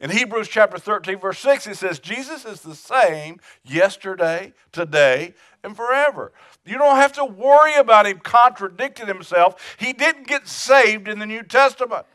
In 0.00 0.08
Hebrews 0.08 0.48
chapter 0.48 0.78
13, 0.78 1.18
verse 1.18 1.38
6, 1.40 1.66
it 1.66 1.76
says, 1.76 1.98
Jesus 1.98 2.46
is 2.46 2.62
the 2.62 2.74
same 2.74 3.38
yesterday, 3.62 4.54
today, 4.72 5.34
and 5.62 5.76
forever. 5.76 6.32
You 6.64 6.78
don't 6.78 6.96
have 6.96 7.12
to 7.12 7.24
worry 7.24 7.74
about 7.74 8.06
him 8.06 8.18
contradicting 8.18 9.06
himself. 9.06 9.76
He 9.78 9.92
didn't 9.92 10.26
get 10.26 10.48
saved 10.48 11.06
in 11.06 11.18
the 11.18 11.26
New 11.26 11.42
Testament. 11.42 12.06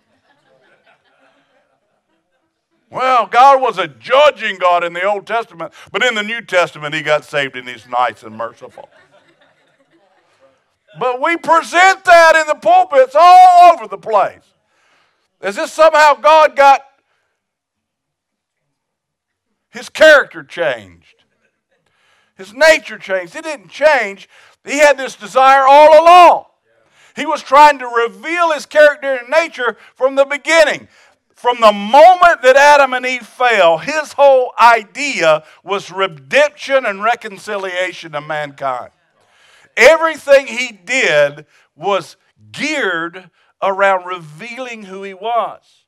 Well, 2.89 3.27
God 3.27 3.61
was 3.61 3.77
a 3.77 3.87
judging 3.87 4.57
God 4.57 4.83
in 4.83 4.93
the 4.93 5.03
Old 5.03 5.27
Testament, 5.27 5.73
but 5.91 6.03
in 6.03 6.15
the 6.15 6.23
New 6.23 6.41
Testament, 6.41 6.95
he 6.95 7.01
got 7.01 7.23
saved 7.23 7.55
and 7.55 7.67
he's 7.67 7.87
nice 7.87 8.23
and 8.23 8.35
merciful. 8.35 8.89
But 10.99 11.21
we 11.21 11.37
present 11.37 12.03
that 12.05 12.35
in 12.35 12.47
the 12.47 12.55
pulpits 12.55 13.15
all 13.19 13.73
over 13.73 13.87
the 13.87 13.97
place. 13.97 14.41
As 15.41 15.57
if 15.57 15.69
somehow 15.69 16.13
God 16.15 16.55
got 16.55 16.81
his 19.75 19.89
character 19.89 20.41
changed, 20.41 21.23
his 22.35 22.53
nature 22.53 22.97
changed. 22.97 23.35
It 23.35 23.43
didn't 23.43 23.69
change. 23.69 24.29
He 24.63 24.79
had 24.79 24.97
this 24.97 25.15
desire 25.15 25.65
all 25.67 26.01
along. 26.01 26.45
He 27.15 27.25
was 27.25 27.41
trying 27.41 27.79
to 27.79 27.85
reveal 27.85 28.51
his 28.53 28.65
character 28.65 29.15
and 29.15 29.29
nature 29.29 29.75
from 29.93 30.15
the 30.15 30.25
beginning. 30.25 30.87
From 31.33 31.59
the 31.59 31.73
moment 31.73 32.41
that 32.41 32.55
Adam 32.55 32.93
and 32.93 33.05
Eve 33.05 33.25
fell, 33.25 33.77
his 33.77 34.13
whole 34.13 34.53
idea 34.59 35.43
was 35.63 35.91
redemption 35.91 36.85
and 36.85 37.03
reconciliation 37.03 38.15
of 38.15 38.25
mankind. 38.25 38.91
Everything 39.75 40.47
he 40.47 40.71
did 40.71 41.45
was 41.75 42.15
geared 42.53 43.29
around 43.61 44.05
revealing 44.05 44.83
who 44.83 45.03
he 45.03 45.13
was. 45.13 45.85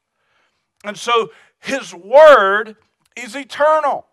And 0.83 0.97
so 0.97 1.31
his 1.59 1.93
word 1.93 2.75
is 3.17 3.35
eternal. 3.35 4.07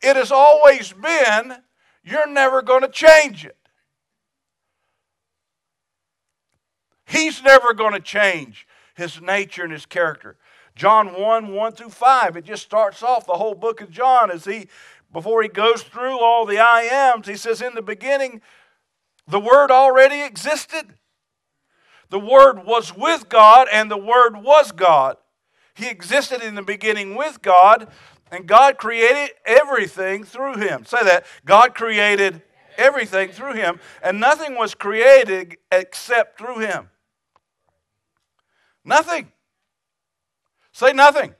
It 0.00 0.16
has 0.16 0.30
always 0.30 0.92
been, 0.92 1.56
you're 2.04 2.28
never 2.28 2.62
going 2.62 2.82
to 2.82 2.88
change 2.88 3.44
it. 3.44 3.56
He's 7.06 7.42
never 7.42 7.72
going 7.72 7.94
to 7.94 8.00
change 8.00 8.66
his 8.94 9.20
nature 9.20 9.64
and 9.64 9.72
his 9.72 9.86
character. 9.86 10.36
John 10.76 11.20
1 11.20 11.48
1 11.52 11.72
through 11.72 11.90
5, 11.90 12.36
it 12.36 12.44
just 12.44 12.62
starts 12.62 13.02
off 13.02 13.26
the 13.26 13.32
whole 13.32 13.54
book 13.54 13.80
of 13.80 13.90
John 13.90 14.30
as 14.30 14.44
he 14.44 14.68
before 15.12 15.42
he 15.42 15.48
goes 15.48 15.82
through 15.82 16.20
all 16.20 16.44
the 16.44 16.58
I 16.58 16.82
ams, 16.82 17.26
he 17.26 17.36
says, 17.36 17.62
In 17.62 17.74
the 17.74 17.82
beginning, 17.82 18.42
the 19.26 19.40
Word 19.40 19.70
already 19.70 20.20
existed. 20.20 20.94
The 22.10 22.18
Word 22.20 22.64
was 22.64 22.94
with 22.94 23.28
God, 23.28 23.68
and 23.72 23.90
the 23.90 23.96
Word 23.96 24.36
was 24.36 24.72
God. 24.72 25.16
He 25.78 25.88
existed 25.88 26.42
in 26.42 26.56
the 26.56 26.62
beginning 26.62 27.14
with 27.14 27.40
God, 27.40 27.86
and 28.32 28.48
God 28.48 28.78
created 28.78 29.30
everything 29.46 30.24
through 30.24 30.56
him. 30.56 30.84
Say 30.84 31.04
that. 31.04 31.24
God 31.44 31.76
created 31.76 32.42
everything 32.76 33.30
through 33.30 33.54
him, 33.54 33.78
and 34.02 34.18
nothing 34.18 34.56
was 34.56 34.74
created 34.74 35.56
except 35.70 36.36
through 36.36 36.58
him. 36.58 36.90
Nothing. 38.84 39.30
Say 40.72 40.92
nothing. 40.92 41.36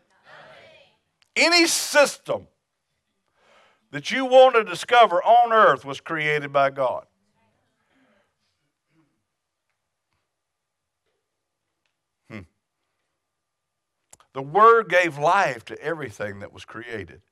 Any 1.35 1.67
system 1.67 2.47
that 3.91 4.13
you 4.13 4.25
want 4.25 4.55
to 4.55 4.63
discover 4.63 5.21
on 5.21 5.53
earth 5.53 5.85
was 5.85 6.01
created 6.01 6.53
by 6.53 6.71
God. 6.71 7.07
The 14.39 14.43
Word 14.43 14.89
gave 14.89 15.19
life 15.19 15.65
to 15.65 15.83
everything 15.83 16.39
that 16.39 16.53
was 16.53 16.65
created, 16.65 17.23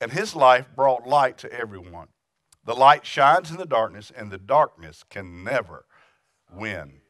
and 0.00 0.10
His 0.10 0.34
life 0.34 0.64
brought 0.74 1.06
light 1.06 1.36
to 1.36 1.52
everyone. 1.52 2.08
The 2.64 2.74
light 2.74 3.04
shines 3.04 3.50
in 3.50 3.58
the 3.58 3.66
darkness, 3.66 4.10
and 4.16 4.30
the 4.30 4.38
darkness 4.38 5.04
can 5.10 5.44
never 5.44 5.84
win. 6.50 7.02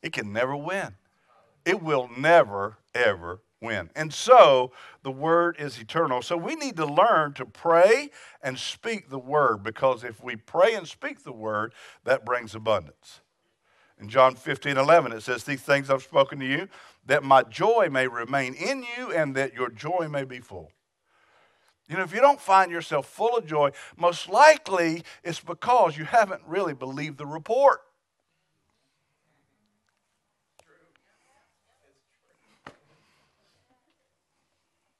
It 0.00 0.14
can 0.14 0.32
never 0.32 0.56
win. 0.56 0.94
It 1.66 1.82
will 1.82 2.08
never, 2.16 2.78
ever 2.94 3.42
win. 3.60 3.90
And 3.94 4.10
so 4.10 4.72
the 5.02 5.12
word 5.12 5.56
is 5.58 5.78
eternal. 5.78 6.22
So 6.22 6.38
we 6.38 6.54
need 6.54 6.76
to 6.76 6.86
learn 6.86 7.34
to 7.34 7.44
pray 7.44 8.08
and 8.42 8.58
speak 8.58 9.10
the 9.10 9.18
word 9.18 9.62
because 9.62 10.02
if 10.02 10.24
we 10.24 10.36
pray 10.36 10.72
and 10.72 10.88
speak 10.88 11.24
the 11.24 11.32
word, 11.32 11.74
that 12.04 12.24
brings 12.24 12.54
abundance. 12.54 13.20
In 14.00 14.08
John 14.08 14.34
15, 14.34 14.76
11, 14.76 15.12
it 15.12 15.22
says, 15.22 15.44
These 15.44 15.62
things 15.62 15.88
I've 15.88 16.02
spoken 16.02 16.40
to 16.40 16.46
you, 16.46 16.68
that 17.06 17.22
my 17.22 17.42
joy 17.42 17.88
may 17.90 18.08
remain 18.08 18.54
in 18.54 18.84
you 18.96 19.12
and 19.12 19.34
that 19.34 19.54
your 19.54 19.70
joy 19.70 20.08
may 20.10 20.24
be 20.24 20.40
full. 20.40 20.70
You 21.88 21.96
know, 21.96 22.02
if 22.02 22.14
you 22.14 22.20
don't 22.20 22.40
find 22.40 22.70
yourself 22.70 23.06
full 23.06 23.36
of 23.36 23.46
joy, 23.46 23.70
most 23.96 24.28
likely 24.28 25.02
it's 25.22 25.40
because 25.40 25.98
you 25.98 26.04
haven't 26.04 26.40
really 26.46 26.72
believed 26.72 27.18
the 27.18 27.26
report. 27.26 27.80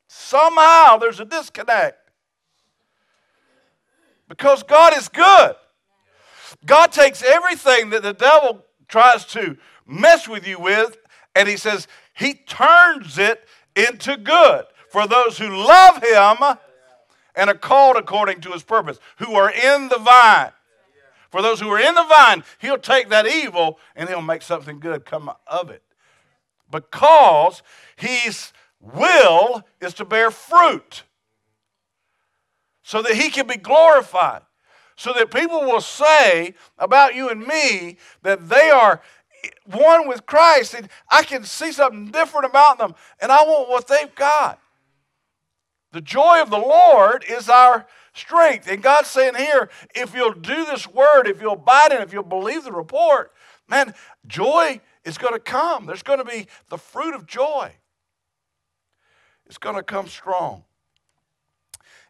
Somehow 0.09 0.99
there's 0.99 1.21
a 1.21 1.25
disconnect. 1.25 1.99
Because 4.29 4.63
God 4.63 4.97
is 4.97 5.09
good. 5.09 5.55
God 6.65 6.93
takes 6.93 7.23
everything 7.23 7.91
that 7.91 8.03
the 8.03 8.13
devil 8.13 8.65
tries 8.89 9.25
to 9.27 9.57
mess 9.87 10.29
with 10.29 10.47
you 10.47 10.59
with, 10.59 10.97
and 11.35 11.49
he 11.49 11.57
says, 11.57 11.89
He 12.15 12.35
turns 12.35 13.19
it 13.19 13.45
into 13.75 14.17
good 14.17 14.65
for 14.89 15.07
those 15.07 15.39
who 15.39 15.49
love 15.49 16.03
Him 16.03 16.59
and 17.35 17.51
are 17.51 17.55
called 17.55 17.97
according 17.97 18.41
to 18.43 18.53
His 18.53 18.63
purpose, 18.63 18.99
who 19.19 19.35
are 19.35 19.51
in 19.51 19.89
the 19.89 19.99
vine. 19.99 20.53
For 21.31 21.43
those 21.43 21.61
who 21.61 21.69
are 21.69 21.81
in 21.81 21.95
the 21.95 22.05
vine, 22.05 22.45
He'll 22.61 22.79
take 22.79 23.09
that 23.09 23.27
evil 23.27 23.79
and 23.97 24.09
He'll 24.09 24.23
make 24.23 24.43
something 24.43 24.79
good 24.79 25.05
come 25.05 25.31
of 25.47 25.71
it. 25.71 25.83
Because 26.71 27.63
His 27.97 28.53
will 28.81 29.65
is 29.81 29.95
to 29.95 30.05
bear 30.05 30.31
fruit 30.31 31.05
so 32.85 33.01
that 33.03 33.15
he 33.15 33.31
can 33.31 33.47
be 33.47 33.57
glorified. 33.57 34.43
So 34.97 35.13
that 35.15 35.33
people 35.33 35.63
will 35.63 35.81
say 35.81 36.55
about 36.79 37.17
you 37.17 37.29
and 37.29 37.45
me 37.45 37.97
that 38.23 38.49
they 38.49 38.71
are 38.71 39.03
one 39.65 40.09
with 40.09 40.27
Christ 40.27 40.75
and 40.75 40.89
I 41.09 41.23
can 41.23 41.45
see 41.45 41.73
something 41.73 42.11
different 42.11 42.47
about 42.47 42.79
them 42.79 42.95
and 43.21 43.31
I 43.31 43.43
want 43.43 43.69
what 43.69 43.89
they've 43.89 44.15
got. 44.15 44.61
The 45.93 46.01
joy 46.01 46.43
of 46.43 46.51
the 46.51 46.59
Lord 46.59 47.25
is 47.29 47.49
our 47.49 47.87
strength. 48.15 48.69
And 48.69 48.83
God's 48.83 49.09
saying 49.09 49.35
here, 49.37 49.71
if 49.95 50.15
you'll 50.15 50.33
do 50.33 50.65
this 50.65 50.89
word, 50.89 51.27
if 51.27 51.41
you'll 51.41 51.55
abide 51.55 51.93
in 51.93 51.99
it, 51.99 52.05
if 52.05 52.13
you'll 52.13 52.23
believe 52.23 52.65
the 52.65 52.73
report, 52.73 53.33
man, 53.69 53.95
joy 54.27 54.81
is 55.05 55.19
going 55.19 55.35
to 55.35 55.41
come. 55.41 55.87
There's 55.87 56.03
going 56.03 56.19
to 56.19 56.25
be 56.25 56.47
the 56.69 56.79
fruit 56.79 57.15
of 57.15 57.27
joy. 57.27 57.73
It's 59.47 59.59
going 59.59 59.77
to 59.77 59.83
come 59.83 60.09
strong. 60.09 60.65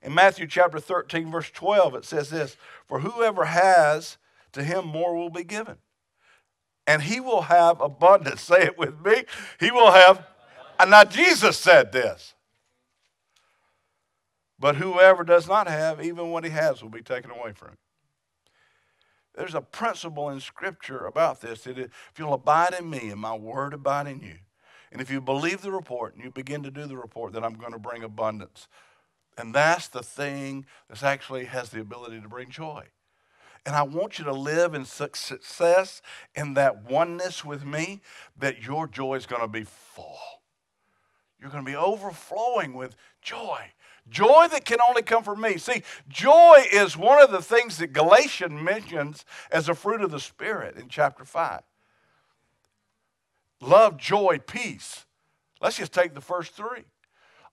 In 0.03 0.15
Matthew 0.15 0.47
chapter 0.47 0.79
13, 0.79 1.31
verse 1.31 1.51
12, 1.51 1.95
it 1.97 2.05
says 2.05 2.31
this 2.31 2.57
For 2.87 3.01
whoever 3.01 3.47
has, 3.47 4.19
to 4.53 4.63
him 4.63 4.87
more 4.87 5.17
will 5.17 5.31
be 5.31 5.45
given. 5.45 5.77
And 6.87 7.03
he 7.03 7.21
will 7.21 7.43
have 7.43 7.81
abundance. 7.81 8.41
Say 8.43 8.63
it 8.63 8.79
with 8.79 9.05
me. 9.05 9.25
He 9.61 9.71
will 9.71 9.93
have. 9.93 10.27
And 10.79 10.91
now 10.91 11.05
Jesus 11.05 11.59
said 11.59 11.93
this. 11.93 12.35
But 14.59 14.77
whoever 14.77 15.25
does 15.25 15.49
not 15.49 15.67
have, 15.69 16.03
even 16.03 16.31
what 16.31 16.45
he 16.45 16.51
has, 16.51 16.83
will 16.83 16.91
be 16.91 17.03
taken 17.03 17.31
away 17.31 17.53
from 17.53 17.71
him. 17.71 17.79
There's 19.35 19.55
a 19.55 19.61
principle 19.61 20.31
in 20.31 20.41
Scripture 20.41 21.07
about 21.07 21.41
this 21.41 21.63
that 21.63 21.77
if 21.77 21.91
you'll 22.19 22.35
abide 22.35 22.75
in 22.79 22.89
me 22.89 23.11
and 23.11 23.21
my 23.21 23.35
word 23.35 23.75
abide 23.75 24.07
in 24.07 24.21
you, 24.21 24.37
and 24.93 25.03
if 25.03 25.11
you 25.11 25.21
believe 25.21 25.61
the 25.61 25.73
report 25.73 26.15
and 26.15 26.23
you 26.23 26.31
begin 26.31 26.63
to 26.63 26.71
do 26.71 26.87
the 26.87 26.97
report, 26.97 27.33
then 27.33 27.43
I'm 27.43 27.55
going 27.55 27.73
to 27.73 27.81
bring 27.81 28.05
abundance. 28.05 28.69
And 29.37 29.53
that's 29.53 29.89
the 29.89 30.05
thing 30.05 30.67
that 30.89 31.03
actually 31.03 31.47
has 31.47 31.71
the 31.71 31.81
ability 31.81 32.21
to 32.21 32.29
bring 32.29 32.51
joy. 32.51 32.85
And 33.67 33.75
I 33.75 33.83
want 33.83 34.19
you 34.19 34.25
to 34.27 34.33
live 34.33 34.75
in 34.75 34.85
success 34.85 36.03
in 36.35 36.55
that 36.55 36.85
oneness 36.85 37.45
with 37.45 37.65
me, 37.65 38.03
that 38.37 38.63
your 38.63 38.87
joy 38.87 39.15
is 39.15 39.27
going 39.27 39.43
to 39.43 39.49
be 39.49 39.65
full. 39.65 40.19
You're 41.41 41.51
going 41.51 41.65
to 41.65 41.71
be 41.71 41.77
overflowing 41.77 42.75
with 42.75 42.95
joy 43.23 43.73
Joy 44.09 44.49
that 44.51 44.67
can 44.67 44.79
only 44.87 45.03
come 45.03 45.23
from 45.23 45.41
me. 45.41 45.57
See, 45.57 45.83
joy 46.09 46.65
is 46.71 46.97
one 46.97 47.23
of 47.23 47.31
the 47.31 47.41
things 47.41 47.79
that 47.79 47.93
Galatians 47.93 48.53
mentions 48.53 49.25
as 49.51 49.69
a 49.69 49.75
fruit 49.75 50.03
of 50.03 50.11
the 50.11 50.21
Spirit 50.21 50.77
in 50.77 50.89
chapter 50.89 51.25
5. 51.25 51.63
Love, 53.63 53.97
joy, 53.97 54.41
peace. 54.47 55.07
Let's 55.61 55.79
just 55.79 55.93
take 55.93 56.13
the 56.13 56.21
first 56.21 56.53
three. 56.53 56.85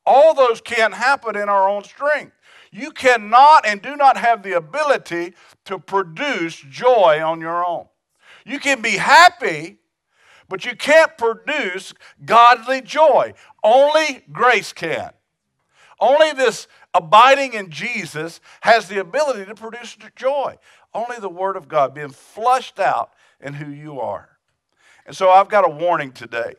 All 0.06 0.34
those 0.34 0.62
can't 0.62 0.94
happen 0.94 1.36
in 1.36 1.50
our 1.50 1.70
own 1.70 1.84
strength. 1.84 2.36
You 2.72 2.92
cannot 2.92 3.66
and 3.66 3.82
do 3.82 3.96
not 3.96 4.18
have 4.18 4.44
the 4.44 4.54
ability 4.54 5.34
to 5.66 5.78
produce 5.78 6.56
joy 6.56 7.22
on 7.24 7.42
your 7.42 7.66
own. 7.66 7.88
You 8.46 8.60
can 8.60 8.82
be 8.82 8.92
happy, 8.92 9.78
but 10.48 10.66
you 10.66 10.76
can't 10.76 11.18
produce 11.18 11.94
godly 12.26 12.82
joy. 12.82 13.34
Only 13.64 14.24
grace 14.32 14.74
can. 14.74 15.12
Only 16.00 16.32
this 16.34 16.68
abiding 16.94 17.54
in 17.54 17.70
Jesus 17.70 18.42
has 18.62 18.88
the 18.88 19.00
ability 19.00 19.46
to 19.46 19.56
produce 19.56 19.96
joy. 20.16 20.58
Only 20.94 21.18
the 21.20 21.30
Word 21.30 21.56
of 21.56 21.68
God 21.68 21.94
being 21.94 22.10
flushed 22.10 22.80
out 22.80 23.12
in 23.40 23.54
who 23.54 23.72
you 23.72 24.00
are. 24.00 24.30
And 25.06 25.16
so 25.16 25.30
I've 25.30 25.50
got 25.50 25.68
a 25.68 25.72
warning 25.72 26.12
today. 26.12 26.56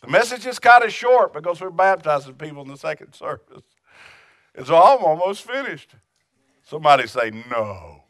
The 0.00 0.08
message 0.08 0.46
is 0.46 0.58
kind 0.58 0.82
of 0.82 0.92
short 0.92 1.32
because 1.32 1.60
we're 1.60 1.70
baptizing 1.70 2.34
people 2.34 2.62
in 2.62 2.68
the 2.68 2.76
second 2.76 3.14
service. 3.14 3.62
And 4.54 4.66
so 4.66 4.76
I'm 4.76 5.04
almost 5.04 5.46
finished. 5.46 5.94
Somebody 6.62 7.06
say, 7.06 7.30
no. 7.50 8.04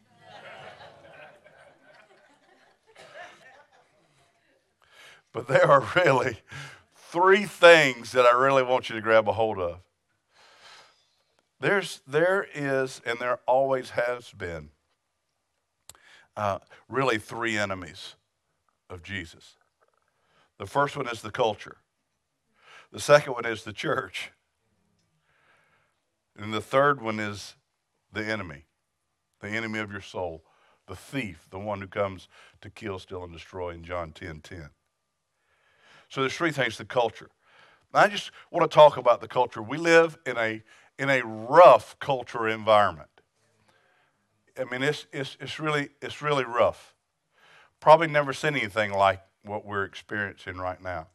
but 5.33 5.47
there 5.47 5.69
are 5.69 5.87
really 5.95 6.37
three 6.95 7.45
things 7.45 8.11
that 8.11 8.25
I 8.25 8.37
really 8.37 8.63
want 8.63 8.89
you 8.89 8.95
to 8.95 9.01
grab 9.01 9.27
a 9.27 9.33
hold 9.33 9.59
of. 9.59 9.79
There's, 11.59 12.01
there 12.07 12.47
is, 12.53 13.01
and 13.05 13.19
there 13.19 13.39
always 13.45 13.91
has 13.91 14.31
been, 14.31 14.69
uh, 16.35 16.59
really 16.89 17.17
three 17.17 17.57
enemies 17.57 18.15
of 18.89 19.03
Jesus. 19.03 19.57
The 20.61 20.67
first 20.67 20.95
one 20.95 21.07
is 21.07 21.23
the 21.23 21.31
culture, 21.31 21.77
the 22.91 22.99
second 22.99 23.33
one 23.33 23.47
is 23.47 23.63
the 23.63 23.73
church, 23.73 24.31
and 26.37 26.53
the 26.53 26.61
third 26.61 27.01
one 27.01 27.19
is 27.19 27.55
the 28.13 28.23
enemy, 28.23 28.65
the 29.39 29.47
enemy 29.47 29.79
of 29.79 29.91
your 29.91 30.01
soul, 30.01 30.43
the 30.85 30.95
thief, 30.95 31.47
the 31.49 31.57
one 31.57 31.81
who 31.81 31.87
comes 31.87 32.27
to 32.61 32.69
kill, 32.69 32.99
steal, 32.99 33.23
and 33.23 33.33
destroy 33.33 33.71
in 33.71 33.83
John 33.83 34.11
10 34.11 34.41
10. 34.41 34.69
So 36.09 36.21
there's 36.21 36.35
three 36.35 36.51
things 36.51 36.77
the 36.77 36.85
culture. 36.85 37.31
I 37.91 38.07
just 38.07 38.29
want 38.51 38.69
to 38.69 38.75
talk 38.75 38.97
about 38.97 39.19
the 39.19 39.27
culture. 39.27 39.63
We 39.63 39.79
live 39.79 40.19
in 40.27 40.37
a 40.37 40.61
in 40.99 41.09
a 41.09 41.25
rough 41.25 41.97
culture 41.97 42.47
environment. 42.47 43.09
I 44.59 44.65
mean, 44.65 44.83
it's, 44.83 45.07
it's, 45.11 45.37
it's, 45.39 45.59
really, 45.59 45.89
it's 46.03 46.21
really 46.21 46.45
rough. 46.45 46.93
Probably 47.79 48.05
never 48.05 48.31
seen 48.31 48.55
anything 48.55 48.91
like 48.91 49.21
what 49.43 49.65
we're 49.65 49.83
experiencing 49.83 50.57
right 50.57 50.81
now. 50.81 51.07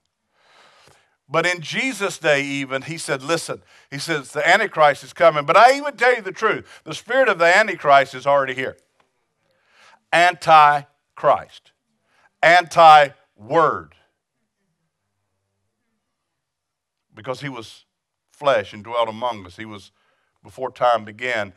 But 1.28 1.45
in 1.45 1.61
Jesus' 1.61 2.18
day, 2.18 2.42
even, 2.42 2.83
he 2.83 2.99
said, 2.99 3.23
Listen, 3.23 3.62
he 3.90 3.99
says, 3.99 4.33
the 4.33 4.49
Antichrist 4.49 5.02
is 5.02 5.12
coming. 5.12 5.45
But 5.45 5.56
I 5.56 5.76
even 5.76 5.97
tell 5.97 6.14
you 6.14 6.23
the 6.23 6.33
truth 6.33 6.83
the 6.85 6.95
spirit 6.95 7.28
of 7.28 7.38
the 7.38 7.56
Antichrist 7.56 8.14
is 8.14 8.26
already 8.26 8.54
here. 8.54 8.76
Anti 10.12 10.83
Christ, 11.14 11.73
anti 12.42 13.09
word. 13.37 13.95
Because 17.14 17.40
he 17.40 17.49
was 17.49 17.87
flesh 18.30 18.73
and 18.73 18.85
dwelt 18.85 19.09
among 19.09 19.47
us. 19.47 19.56
He 19.56 19.64
was, 19.64 19.90
before 20.45 20.71
time 20.71 21.04
began, 21.04 21.54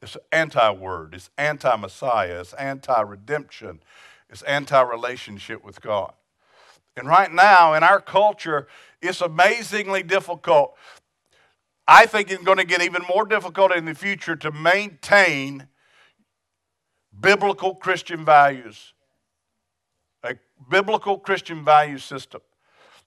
it's 0.00 0.16
anti 0.30 0.70
word, 0.70 1.14
it's 1.14 1.30
anti 1.36 1.74
Messiah, 1.76 2.40
it's 2.40 2.52
anti 2.52 3.00
redemption, 3.00 3.80
it's 4.30 4.42
anti 4.42 4.80
relationship 4.80 5.64
with 5.64 5.80
God. 5.80 6.12
And 6.96 7.06
right 7.06 7.32
now, 7.32 7.74
in 7.74 7.82
our 7.82 8.00
culture, 8.00 8.66
it's 9.00 9.20
amazingly 9.20 10.02
difficult. 10.02 10.76
I 11.86 12.06
think 12.06 12.30
it's 12.30 12.42
going 12.42 12.58
to 12.58 12.64
get 12.64 12.82
even 12.82 13.02
more 13.08 13.24
difficult 13.24 13.72
in 13.72 13.84
the 13.84 13.94
future 13.94 14.36
to 14.36 14.50
maintain 14.50 15.68
biblical 17.18 17.74
Christian 17.74 18.24
values, 18.24 18.92
a 20.22 20.34
biblical 20.70 21.18
Christian 21.18 21.64
value 21.64 21.98
system. 21.98 22.40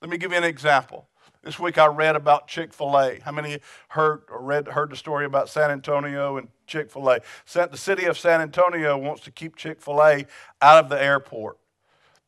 Let 0.01 0.09
me 0.09 0.17
give 0.17 0.31
you 0.31 0.37
an 0.37 0.43
example. 0.43 1.07
This 1.43 1.57
week 1.57 1.79
I 1.79 1.87
read 1.87 2.15
about 2.15 2.47
Chick 2.47 2.71
fil 2.71 2.95
A. 2.95 3.19
How 3.19 3.31
many 3.31 3.57
heard 3.89 4.21
or 4.29 4.43
read, 4.43 4.67
heard 4.67 4.91
the 4.91 4.95
story 4.95 5.25
about 5.25 5.49
San 5.49 5.71
Antonio 5.71 6.37
and 6.37 6.49
Chick 6.67 6.91
fil 6.91 7.09
A? 7.09 7.19
The 7.51 7.77
city 7.77 8.05
of 8.05 8.17
San 8.17 8.41
Antonio 8.41 8.95
wants 8.95 9.23
to 9.23 9.31
keep 9.31 9.55
Chick 9.55 9.81
fil 9.81 10.03
A 10.03 10.27
out 10.61 10.83
of 10.83 10.89
the 10.89 11.01
airport. 11.01 11.57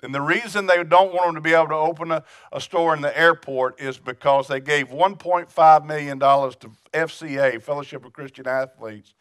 And 0.02 0.14
the 0.14 0.22
reason 0.22 0.66
they 0.66 0.84
don't 0.84 1.14
want 1.14 1.28
them 1.28 1.36
to 1.36 1.42
be 1.42 1.54
able 1.54 1.70
to 1.70 1.76
open 1.76 2.12
a, 2.12 2.24
a 2.52 2.60
store 2.60 2.94
in 2.94 3.02
the 3.02 3.18
airport 3.18 3.80
is 3.80 4.00
because 4.00 4.50
they 4.50 4.60
gave 4.60 4.90
$1.5 4.90 5.86
million 5.86 6.20
to 6.20 6.72
FCA, 6.92 7.62
Fellowship 7.62 8.04
of 8.04 8.12
Christian 8.12 8.46
Athletes. 8.46 9.14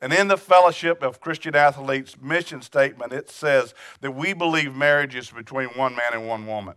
And 0.00 0.12
in 0.12 0.28
the 0.28 0.36
Fellowship 0.36 1.02
of 1.02 1.20
Christian 1.20 1.56
Athletes 1.56 2.20
mission 2.20 2.62
statement, 2.62 3.12
it 3.12 3.30
says 3.30 3.74
that 4.00 4.12
we 4.12 4.32
believe 4.32 4.76
marriage 4.76 5.16
is 5.16 5.30
between 5.30 5.68
one 5.70 5.96
man 5.96 6.12
and 6.12 6.28
one 6.28 6.46
woman. 6.46 6.74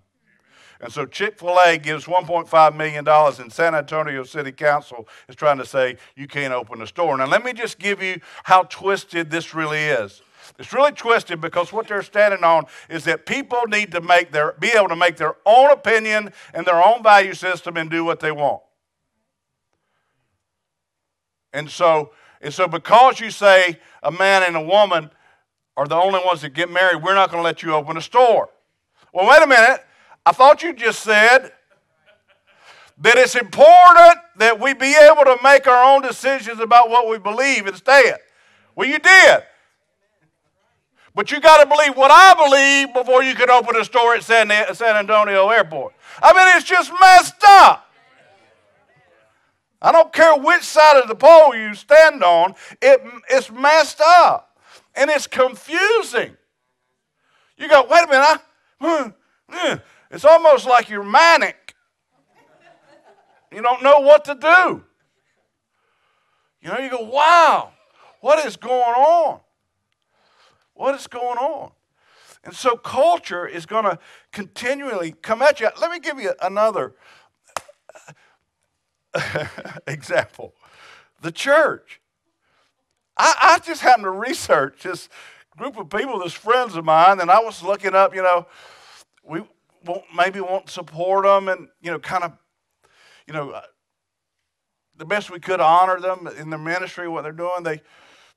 And 0.82 0.91
so 0.91 1.06
Chick 1.06 1.38
fil 1.38 1.60
A 1.60 1.78
gives 1.78 2.06
$1.5 2.06 2.76
million, 2.76 3.08
and 3.08 3.54
San 3.54 3.76
Antonio 3.76 4.24
City 4.24 4.52
Council 4.52 5.08
is 5.30 5.36
trying 5.36 5.60
to 5.60 5.65
say 5.65 5.98
you 6.15 6.28
can't 6.28 6.54
open 6.54 6.82
a 6.82 6.88
store. 6.88 7.15
Now, 7.17 7.28
let 7.28 7.46
me 7.46 7.54
just 7.54 7.78
give 7.78 8.02
you 8.02 8.20
how 8.44 8.63
twisted 8.63 9.30
this 9.30 9.54
really 9.54 9.80
is. 9.80 10.24
It's 10.58 10.74
really 10.74 10.91
twisted 10.91 11.39
because 11.39 11.72
what 11.72 11.88
they're 11.88 12.02
standing 12.02 12.44
on 12.44 12.65
is 12.89 13.04
that 13.06 13.28
people 13.28 13.62
need 13.67 13.91
to 13.91 14.02
make 14.02 14.32
their, 14.32 14.54
be 14.60 14.70
able 14.70 14.89
to 14.89 14.96
make 14.96 15.17
their 15.17 15.36
own 15.46 15.72
opinion 15.72 16.34
and 16.54 16.65
their 16.65 16.84
own 16.84 17.04
value 17.04 17.36
system 17.36 17.78
and 17.78 17.89
do 17.89 18.04
what 18.04 18.20
they 18.20 18.32
want. 18.32 18.62
And 21.54 21.70
so, 21.70 22.12
and 22.41 22.54
so 22.54 22.67
because 22.67 23.20
you 23.20 23.30
say 23.30 23.80
a 24.02 24.12
man 24.12 24.44
and 24.44 24.56
a 24.56 24.62
woman 24.62 25.12
are 25.78 25.88
the 25.88 25.96
only 25.96 26.20
ones 26.26 26.41
that 26.41 26.54
get 26.54 26.72
married, 26.72 27.04
we're 27.04 27.15
not 27.15 27.30
going 27.30 27.39
to 27.39 27.46
let 27.46 27.62
you 27.62 27.74
open 27.74 27.98
a 27.98 28.02
store. 28.02 28.50
Well, 29.13 29.30
wait 29.30 29.44
a 29.44 29.48
minute. 29.48 29.86
I 30.26 30.32
thought 30.32 30.62
you 30.64 30.74
just 30.74 31.02
said 31.02 31.52
that 33.00 33.18
it's 33.18 33.36
important 33.36 34.20
that 34.38 34.60
we 34.60 34.74
be 34.74 34.96
able 34.96 35.24
to 35.26 35.38
make 35.44 35.68
our 35.68 35.96
own 35.96 36.02
decisions 36.02 36.60
about 36.60 36.90
what 36.90 37.10
we 37.10 37.18
believe 37.18 37.66
instead. 37.66 38.18
Well, 38.76 38.88
you 38.88 39.00
did. 39.00 39.44
But 41.14 41.32
you 41.32 41.42
got 41.42 41.62
to 41.62 41.68
believe 41.68 41.98
what 41.98 42.12
I 42.12 42.34
believe 42.36 42.94
before 42.94 43.24
you 43.24 43.36
can 43.36 43.50
open 43.50 43.76
a 43.76 43.84
store 43.84 44.16
at 44.16 44.24
San, 44.24 44.50
San 44.74 44.96
Antonio 44.96 45.50
Airport. 45.50 45.94
I 46.22 46.34
mean, 46.34 46.58
it's 46.58 46.68
just 46.68 46.92
messed 47.02 47.44
up. 47.46 47.92
I 49.82 49.92
don't 49.92 50.14
care 50.14 50.38
which 50.38 50.62
side 50.62 51.02
of 51.02 51.08
the 51.08 51.16
pole 51.16 51.56
you 51.56 51.74
stand 51.74 52.24
on, 52.24 52.54
it, 52.82 53.02
it's 53.30 53.52
messed 53.52 54.00
up. 54.00 54.56
And 54.96 55.10
it's 55.10 55.26
confusing. 55.26 56.38
You 57.58 57.68
go, 57.68 57.86
wait 57.90 58.04
a 58.04 58.08
minute, 58.08 58.26
I, 58.28 58.40
hmm, 58.80 59.10
hmm. 59.50 59.76
It's 60.12 60.26
almost 60.26 60.67
like 60.67 60.89
you're 60.89 61.04
manic. 61.04 61.74
You 63.52 63.62
don't 63.62 63.82
know 63.82 64.00
what 64.00 64.26
to 64.26 64.36
do. 64.36 64.84
You 66.62 66.69
know, 66.69 66.80
you 66.80 66.89
go, 66.89 67.02
wow, 67.02 67.71
what 68.19 68.45
is 68.45 68.56
going 68.56 68.74
on? 68.74 69.39
What 70.74 70.95
is 70.95 71.08
going 71.08 71.38
on? 71.38 71.71
And 72.43 72.54
so 72.54 72.76
culture 72.76 73.47
is 73.47 73.65
going 73.65 73.86
to 73.86 74.00
continually 74.32 75.13
come 75.21 75.41
at 75.41 75.60
you. 75.60 75.69
Let 75.80 75.91
me 75.91 76.00
give 76.00 76.19
you 76.19 76.34
another 76.41 76.95
example. 79.88 80.54
The 81.21 81.32
church. 81.32 82.02
I, 83.17 83.36
I, 83.41 83.60
just 83.60 83.82
happened 83.82 84.06
to 84.06 84.12
research 84.12 84.84
this 84.84 85.10
group 85.56 85.78
of 85.78 85.89
people, 85.89 86.19
this 86.19 86.34
friends 86.34 86.76
of 86.76 86.86
mine, 86.86 87.19
and 87.19 87.30
I 87.30 87.39
was 87.39 87.62
looking 87.62 87.93
up, 87.93 88.15
you 88.15 88.24
know, 88.24 88.47
we 89.24 89.43
won't, 89.86 90.04
maybe 90.15 90.39
won't 90.39 90.70
support 90.70 91.26
them 91.26 91.48
and, 91.48 91.67
you 91.82 91.91
know, 91.91 92.00
kind 92.00 92.24
of, 92.24 92.34
you 93.28 93.34
know, 93.34 93.52
uh, 93.52 93.62
the 94.96 95.06
best 95.06 95.32
we 95.32 95.39
could 95.39 95.60
honor 95.60 96.00
them 96.00 96.28
in 96.38 96.50
their 96.50 96.60
ministry, 96.60 97.08
what 97.08 97.24
they're 97.24 97.32
doing. 97.32 97.63
They, 97.63 97.82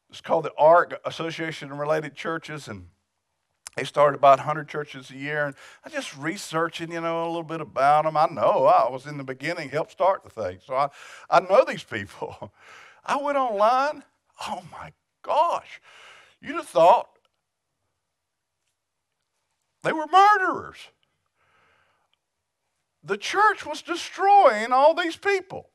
it's 0.08 0.20
called 0.20 0.44
the 0.44 0.52
ARC, 0.56 1.00
Association 1.04 1.70
of 1.70 1.78
Related 1.78 2.14
Churches, 2.14 2.68
and 2.68 2.86
they 3.76 3.84
started 3.84 4.16
about 4.16 4.38
100 4.38 4.68
churches 4.68 5.10
a 5.10 5.16
year. 5.16 5.46
And 5.46 5.56
I 5.84 5.88
just 5.88 6.16
researching, 6.16 6.92
you 6.92 7.00
know, 7.00 7.24
a 7.24 7.26
little 7.26 7.42
bit 7.42 7.60
about 7.60 8.04
them. 8.04 8.16
I 8.16 8.26
know 8.26 8.66
I 8.66 8.88
was 8.90 9.06
in 9.06 9.18
the 9.18 9.24
beginning, 9.24 9.70
helped 9.70 9.92
start 9.92 10.22
the 10.22 10.30
thing. 10.30 10.58
So 10.64 10.74
I, 10.74 10.88
I 11.28 11.40
know 11.40 11.64
these 11.64 11.82
people. 11.82 12.52
I 13.04 13.16
went 13.16 13.36
online. 13.36 14.04
Oh 14.48 14.62
my 14.70 14.92
gosh. 15.22 15.80
You'd 16.40 16.56
have 16.56 16.68
thought 16.68 17.08
they 19.82 19.92
were 19.92 20.06
murderers 20.06 20.78
the 23.04 23.16
church 23.16 23.66
was 23.66 23.82
destroying 23.82 24.72
all 24.72 24.94
these 24.94 25.16
people. 25.16 25.68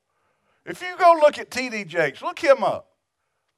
If 0.65 0.81
you 0.81 0.95
go 0.97 1.17
look 1.21 1.37
at 1.37 1.51
T.D. 1.51 1.85
Jakes, 1.85 2.21
look 2.21 2.39
him 2.39 2.63
up. 2.63 2.87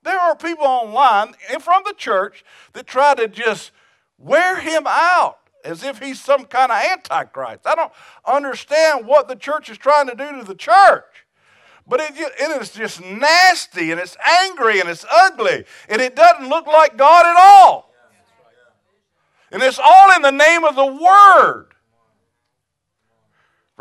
There 0.04 0.20
are 0.20 0.36
people 0.36 0.66
online 0.66 1.34
and 1.52 1.62
from 1.62 1.84
the 1.86 1.94
church 1.94 2.44
that 2.74 2.88
try 2.88 3.16
to 3.16 3.28
just 3.28 3.72
wear 4.18 4.60
him 4.60 4.84
out 4.88 5.38
as 5.64 5.84
if 5.84 6.00
he's 6.00 6.20
some 6.20 6.46
kind 6.46 6.72
of 6.72 6.82
antichrist. 6.84 7.62
I 7.66 7.76
don't 7.76 7.92
understand 8.26 9.06
what 9.06 9.28
the 9.28 9.36
church 9.36 9.70
is 9.70 9.78
trying 9.78 10.08
to 10.08 10.16
do 10.16 10.40
to 10.40 10.44
the 10.44 10.56
church. 10.56 11.26
But 11.88 12.00
it, 12.00 12.14
it 12.18 12.62
is 12.62 12.72
just 12.72 13.02
nasty 13.02 13.92
and 13.92 14.00
it's 14.00 14.18
angry 14.44 14.80
and 14.80 14.90
it's 14.90 15.06
ugly 15.12 15.66
and 15.90 16.02
it 16.02 16.16
doesn't 16.16 16.48
look 16.48 16.68
like 16.68 16.98
God 16.98 17.26
at 17.26 17.36
all. 17.38 17.94
And 19.52 19.62
it's 19.62 19.80
all 19.80 20.16
in 20.16 20.22
the 20.22 20.32
name 20.32 20.64
of 20.64 20.76
the 20.76 20.86
Word. 20.86 21.71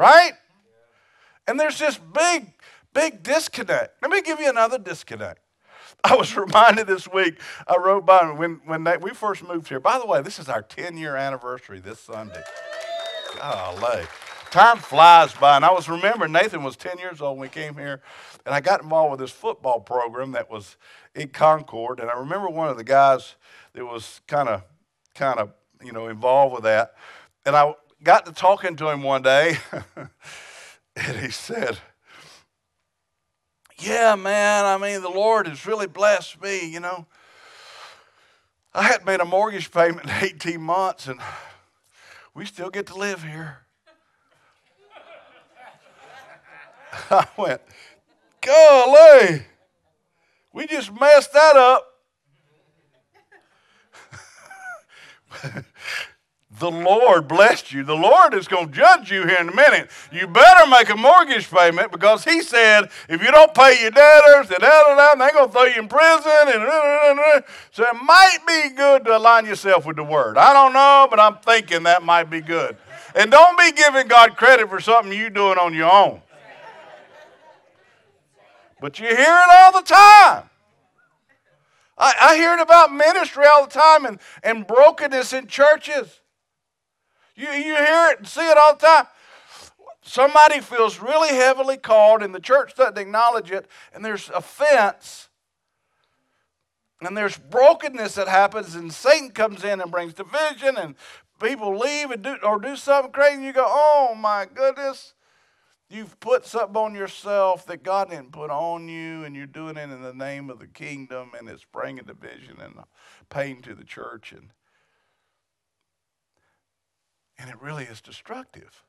Right? 0.00 0.32
And 1.46 1.60
there's 1.60 1.78
this 1.78 1.98
big, 1.98 2.54
big 2.94 3.22
disconnect. 3.22 4.00
Let 4.00 4.10
me 4.10 4.22
give 4.22 4.40
you 4.40 4.48
another 4.48 4.78
disconnect. 4.78 5.40
I 6.04 6.16
was 6.16 6.34
reminded 6.34 6.86
this 6.86 7.06
week, 7.06 7.38
I 7.68 7.76
wrote 7.76 8.06
by 8.06 8.30
when, 8.30 8.62
when 8.64 8.82
they, 8.82 8.96
we 8.96 9.10
first 9.10 9.46
moved 9.46 9.68
here. 9.68 9.78
By 9.78 9.98
the 9.98 10.06
way, 10.06 10.22
this 10.22 10.38
is 10.38 10.48
our 10.48 10.62
10 10.62 10.96
year 10.96 11.16
anniversary 11.16 11.80
this 11.80 12.00
Sunday. 12.00 12.42
Golly. 13.36 14.06
Time 14.50 14.78
flies 14.78 15.34
by. 15.34 15.56
And 15.56 15.66
I 15.66 15.70
was 15.70 15.86
remembering 15.86 16.32
Nathan 16.32 16.62
was 16.62 16.76
10 16.76 16.96
years 16.96 17.20
old 17.20 17.36
when 17.36 17.50
we 17.50 17.50
came 17.50 17.74
here. 17.74 18.00
And 18.46 18.54
I 18.54 18.60
got 18.62 18.82
involved 18.82 19.10
with 19.10 19.20
this 19.20 19.30
football 19.30 19.80
program 19.80 20.32
that 20.32 20.50
was 20.50 20.78
in 21.14 21.28
Concord. 21.28 22.00
And 22.00 22.08
I 22.08 22.18
remember 22.18 22.48
one 22.48 22.70
of 22.70 22.78
the 22.78 22.84
guys 22.84 23.34
that 23.74 23.84
was 23.84 24.22
kind 24.26 24.48
of, 24.48 24.62
kind 25.14 25.38
of, 25.38 25.52
you 25.84 25.92
know, 25.92 26.08
involved 26.08 26.54
with 26.54 26.62
that. 26.62 26.94
And 27.44 27.54
I 27.54 27.74
got 28.02 28.26
to 28.26 28.32
talking 28.32 28.76
to 28.76 28.88
him 28.88 29.02
one 29.02 29.22
day. 29.22 29.58
and 30.96 31.16
he 31.18 31.30
said, 31.30 31.78
yeah, 33.78 34.14
man, 34.14 34.64
I 34.64 34.76
mean, 34.76 35.02
the 35.02 35.10
Lord 35.10 35.46
has 35.46 35.66
really 35.66 35.86
blessed 35.86 36.40
me, 36.42 36.70
you 36.70 36.80
know. 36.80 37.06
I 38.74 38.82
hadn't 38.84 39.06
made 39.06 39.20
a 39.20 39.24
mortgage 39.24 39.70
payment 39.72 40.04
in 40.04 40.10
18 40.10 40.60
months, 40.60 41.08
and 41.08 41.18
we 42.34 42.44
still 42.44 42.70
get 42.70 42.86
to 42.86 42.94
live 42.94 43.22
here. 43.22 43.58
I 47.10 47.26
went, 47.36 47.60
golly, 48.40 49.42
we 50.52 50.66
just 50.66 50.92
messed 50.92 51.32
that 51.32 51.56
up. 51.56 51.86
the 56.60 56.70
Lord 56.70 57.26
blessed 57.26 57.72
you. 57.72 57.82
The 57.82 57.96
Lord 57.96 58.34
is 58.34 58.46
going 58.46 58.68
to 58.68 58.72
judge 58.72 59.10
you 59.10 59.26
here 59.26 59.38
in 59.40 59.48
a 59.48 59.54
minute. 59.54 59.90
You 60.12 60.26
better 60.26 60.70
make 60.70 60.90
a 60.90 60.96
mortgage 60.96 61.50
payment 61.50 61.90
because 61.90 62.22
He 62.22 62.42
said 62.42 62.90
if 63.08 63.22
you 63.22 63.32
don't 63.32 63.52
pay 63.54 63.80
your 63.80 63.90
debtors, 63.90 64.48
they're 64.48 64.58
going 64.58 65.46
to 65.46 65.52
throw 65.52 65.64
you 65.64 65.80
in 65.80 65.88
prison. 65.88 66.30
And 66.46 67.44
so 67.72 67.84
it 67.84 67.94
might 68.04 68.38
be 68.46 68.74
good 68.76 69.04
to 69.06 69.16
align 69.16 69.46
yourself 69.46 69.86
with 69.86 69.96
the 69.96 70.04
Word. 70.04 70.36
I 70.36 70.52
don't 70.52 70.72
know, 70.72 71.08
but 71.10 71.18
I'm 71.18 71.38
thinking 71.38 71.82
that 71.84 72.02
might 72.02 72.30
be 72.30 72.40
good. 72.40 72.76
And 73.14 73.30
don't 73.30 73.58
be 73.58 73.72
giving 73.72 74.06
God 74.06 74.36
credit 74.36 74.68
for 74.68 74.80
something 74.80 75.12
you're 75.12 75.30
doing 75.30 75.58
on 75.58 75.74
your 75.74 75.90
own. 75.90 76.20
But 78.80 78.98
you 78.98 79.06
hear 79.06 79.16
it 79.16 79.50
all 79.50 79.72
the 79.72 79.86
time. 79.86 80.44
I, 81.98 82.14
I 82.20 82.36
hear 82.36 82.54
it 82.54 82.60
about 82.60 82.92
ministry 82.92 83.44
all 83.46 83.66
the 83.66 83.70
time 83.70 84.06
and, 84.06 84.18
and 84.42 84.66
brokenness 84.66 85.32
in 85.34 85.46
churches. 85.46 86.20
You, 87.34 87.48
you 87.48 87.76
hear 87.76 88.10
it 88.12 88.18
and 88.18 88.28
see 88.28 88.48
it 88.48 88.56
all 88.56 88.74
the 88.74 88.86
time. 88.86 89.06
Somebody 90.02 90.60
feels 90.60 91.00
really 91.00 91.34
heavily 91.34 91.76
called, 91.76 92.22
and 92.22 92.34
the 92.34 92.40
church 92.40 92.74
doesn't 92.74 92.98
acknowledge 92.98 93.50
it, 93.50 93.66
and 93.94 94.04
there's 94.04 94.30
offense, 94.30 95.28
and 97.00 97.16
there's 97.16 97.36
brokenness 97.36 98.14
that 98.14 98.28
happens, 98.28 98.74
and 98.74 98.92
Satan 98.92 99.30
comes 99.30 99.62
in 99.62 99.80
and 99.80 99.90
brings 99.90 100.14
division, 100.14 100.76
and 100.76 100.94
people 101.40 101.76
leave 101.78 102.10
and 102.10 102.22
do, 102.22 102.36
or 102.42 102.58
do 102.58 102.76
something 102.76 103.12
crazy, 103.12 103.36
and 103.36 103.44
you 103.44 103.52
go, 103.52 103.66
oh 103.66 104.14
my 104.16 104.46
goodness. 104.52 105.14
You've 105.92 106.20
put 106.20 106.46
something 106.46 106.76
on 106.76 106.94
yourself 106.94 107.66
that 107.66 107.82
God 107.82 108.10
didn't 108.10 108.30
put 108.30 108.48
on 108.48 108.88
you, 108.88 109.24
and 109.24 109.34
you're 109.34 109.46
doing 109.46 109.76
it 109.76 109.90
in 109.90 110.02
the 110.02 110.14
name 110.14 110.48
of 110.48 110.60
the 110.60 110.68
kingdom, 110.68 111.32
and 111.36 111.48
it's 111.48 111.64
bringing 111.64 112.04
division 112.04 112.60
and 112.60 112.74
pain 113.28 113.60
to 113.62 113.74
the 113.74 113.82
church. 113.82 114.30
And 114.30 114.50
and 117.40 117.48
it 117.48 117.60
really 117.60 117.84
is 117.84 118.00
destructive. 118.00 118.84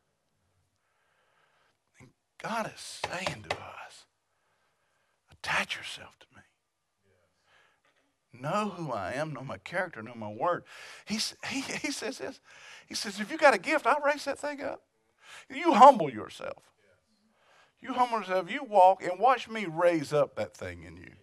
And 1.99 2.09
God 2.43 2.71
is 2.73 3.01
saying 3.05 3.45
to 3.49 3.55
us, 3.55 4.05
attach 5.31 5.77
yourself 5.77 6.19
to 6.19 6.25
me. 6.35 6.41
Know 8.41 8.69
who 8.69 8.91
I 8.91 9.13
am, 9.13 9.33
know 9.33 9.43
my 9.43 9.57
character, 9.57 10.01
know 10.01 10.15
my 10.15 10.31
word. 10.31 10.63
He's, 11.05 11.35
he, 11.49 11.61
he 11.61 11.91
says 11.91 12.17
this. 12.17 12.39
He 12.87 12.95
says, 12.95 13.19
if 13.19 13.31
you 13.31 13.37
got 13.37 13.53
a 13.53 13.57
gift, 13.57 13.87
I'll 13.87 14.01
raise 14.01 14.25
that 14.25 14.39
thing 14.39 14.61
up. 14.61 14.81
You 15.49 15.73
humble 15.73 16.09
yourself. 16.11 16.63
You 17.81 17.93
humble 17.93 18.19
yourself. 18.19 18.51
You 18.51 18.63
walk 18.63 19.03
and 19.03 19.19
watch 19.19 19.49
me 19.49 19.65
raise 19.65 20.13
up 20.13 20.35
that 20.35 20.55
thing 20.55 20.83
in 20.83 20.97
you. 20.97 21.13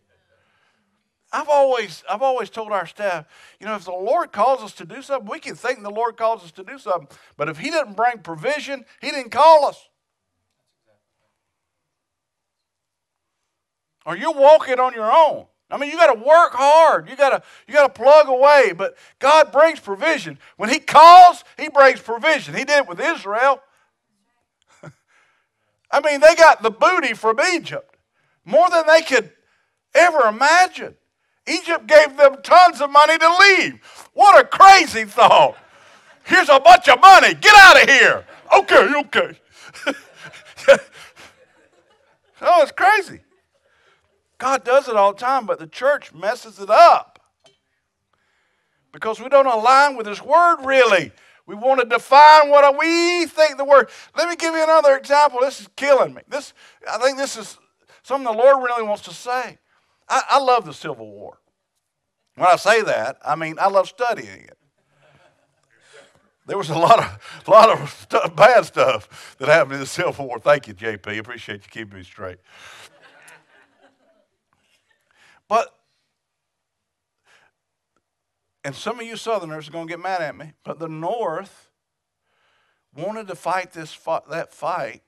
I've 1.31 1.49
always, 1.49 2.03
I've 2.09 2.23
always 2.23 2.49
told 2.49 2.73
our 2.73 2.87
staff, 2.87 3.27
you 3.61 3.67
know, 3.67 3.75
if 3.75 3.85
the 3.85 3.91
Lord 3.93 4.33
calls 4.33 4.63
us 4.63 4.73
to 4.75 4.87
do 4.87 5.03
something, 5.03 5.31
we 5.31 5.39
can 5.39 5.55
think 5.55 5.83
the 5.83 5.91
Lord 5.91 6.17
calls 6.17 6.43
us 6.43 6.53
to 6.53 6.65
do 6.65 6.79
something. 6.79 7.09
But 7.37 7.49
if 7.49 7.59
He 7.59 7.71
didn't 7.71 7.97
bring 7.97 8.19
provision, 8.19 8.85
He 9.01 9.11
didn't 9.11 9.31
call 9.31 9.67
us. 9.67 9.89
Or 14.07 14.17
you're 14.17 14.33
walking 14.33 14.81
on 14.81 14.95
your 14.95 15.13
own. 15.13 15.45
I 15.71 15.77
mean, 15.77 15.91
you 15.91 15.99
got 15.99 16.15
to 16.15 16.19
work 16.19 16.55
hard. 16.55 17.11
You 17.11 17.17
got 17.17 17.45
you 17.67 17.75
got 17.75 17.95
to 17.95 18.03
plug 18.03 18.29
away. 18.29 18.73
But 18.75 18.97
God 19.19 19.53
brings 19.53 19.81
provision. 19.81 20.39
When 20.57 20.71
He 20.71 20.79
calls, 20.79 21.45
He 21.59 21.69
brings 21.69 22.01
provision. 22.01 22.55
He 22.55 22.65
did 22.65 22.79
it 22.79 22.89
with 22.89 23.01
Israel. 23.01 23.61
I 25.91 26.01
mean, 26.01 26.21
they 26.21 26.35
got 26.37 26.63
the 26.63 26.71
booty 26.71 27.13
from 27.13 27.39
Egypt 27.53 27.97
more 28.47 28.71
than 28.71 28.87
they 28.87 29.03
could 29.03 29.31
ever 29.95 30.21
imagine. 30.21 30.95
Egypt 31.49 31.87
gave 31.87 32.17
them 32.17 32.37
tons 32.43 32.81
of 32.81 32.91
money 32.91 33.19
to 33.19 33.37
leave. 33.41 33.81
What 34.15 34.41
a 34.41 34.47
crazy 34.47 35.05
thought. 35.05 35.57
Here's 36.25 36.49
a 36.49 36.61
bunch 36.61 36.89
of 36.89 37.01
money. 37.01 37.35
Get 37.35 37.55
out 37.57 37.83
of 37.83 37.89
here. 37.89 38.27
Okay, 38.57 38.93
okay. 38.97 39.41
oh, 42.43 42.63
it's 42.63 42.73
crazy. 42.73 43.21
God 44.39 44.63
does 44.65 44.89
it 44.89 44.97
all 44.97 45.13
the 45.13 45.19
time, 45.19 45.47
but 45.47 45.59
the 45.59 45.67
church 45.67 46.13
messes 46.15 46.59
it 46.61 46.71
up 46.71 47.19
because 48.93 49.21
we 49.21 49.29
don't 49.29 49.47
align 49.47 49.97
with 49.97 50.07
His 50.07 50.23
Word 50.23 50.59
really. 50.65 51.13
We 51.47 51.55
want 51.55 51.81
to 51.81 51.87
define 51.87 52.51
what 52.51 52.79
we 52.79 53.27
think 53.27 53.57
the 53.57 53.65
Word. 53.65 53.89
Let 54.17 54.29
me 54.29 54.37
give 54.37 54.55
you 54.55 54.63
another 54.63 54.97
example. 54.97 55.41
This 55.41 55.63
is 55.63 55.69
killing 55.77 56.15
me. 56.15 56.23
This, 56.29 56.53
I 56.89 56.99
think 56.99 57.17
this 57.17 57.37
is 57.37 57.59
something 58.03 58.25
the 58.25 58.39
Lord 58.39 58.63
really 58.63 58.83
wants 58.87 59.03
to 59.05 59.15
say. 59.15 59.59
I, 60.09 60.23
I 60.31 60.39
love 60.41 60.65
the 60.65 60.75
Civil 60.75 61.11
War. 61.11 61.39
When 62.35 62.49
I 62.49 62.57
say 62.57 62.83
that, 62.83 63.19
I 63.25 63.35
mean 63.35 63.57
I 63.61 63.69
love 63.69 63.89
studying 63.89 64.43
it. 64.43 64.59
There 66.49 66.57
was 66.57 66.71
a 66.71 66.79
lot 66.79 66.99
of, 66.99 67.45
a 67.47 67.51
lot 67.51 67.69
of 67.69 68.37
bad 68.37 68.65
stuff 68.65 69.37
that 69.39 69.49
happened 69.49 69.75
in 69.75 69.81
the 69.81 69.87
Civil 69.87 70.27
War. 70.27 70.39
Thank 70.39 70.67
you, 70.67 70.75
JP. 70.75 71.19
Appreciate 71.19 71.63
you 71.63 71.69
keeping 71.71 71.99
me 71.99 72.03
straight. 72.03 72.39
But, 75.47 75.75
and 78.65 78.75
some 78.75 78.99
of 78.99 79.07
you 79.07 79.17
Southerners 79.17 79.69
are 79.69 79.73
going 79.73 79.87
to 79.87 79.91
get 79.91 80.01
mad 80.01 80.23
at 80.23 80.37
me, 80.37 80.53
but 80.65 80.79
the 80.79 80.89
North 80.89 81.69
wanted 82.95 83.29
to 83.29 83.35
fight 83.35 83.73
this 83.73 83.99
that 84.31 84.53
fight 84.53 85.03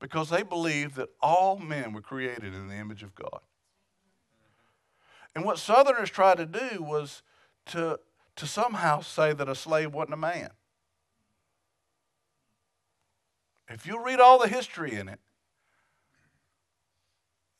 because 0.00 0.28
they 0.28 0.42
believed 0.42 0.96
that 0.96 1.08
all 1.20 1.58
men 1.58 1.94
were 1.94 2.02
created 2.02 2.54
in 2.54 2.68
the 2.68 2.76
image 2.76 3.02
of 3.02 3.14
God. 3.14 3.40
And 5.34 5.44
what 5.44 5.58
Southerners 5.58 6.10
tried 6.10 6.36
to 6.38 6.46
do 6.46 6.82
was 6.82 7.22
to, 7.66 7.98
to 8.36 8.46
somehow 8.46 9.00
say 9.00 9.32
that 9.32 9.48
a 9.48 9.54
slave 9.54 9.92
wasn't 9.92 10.14
a 10.14 10.18
man. 10.18 10.50
If 13.68 13.86
you 13.86 14.04
read 14.04 14.20
all 14.20 14.38
the 14.38 14.48
history 14.48 14.94
in 14.94 15.08
it, 15.08 15.18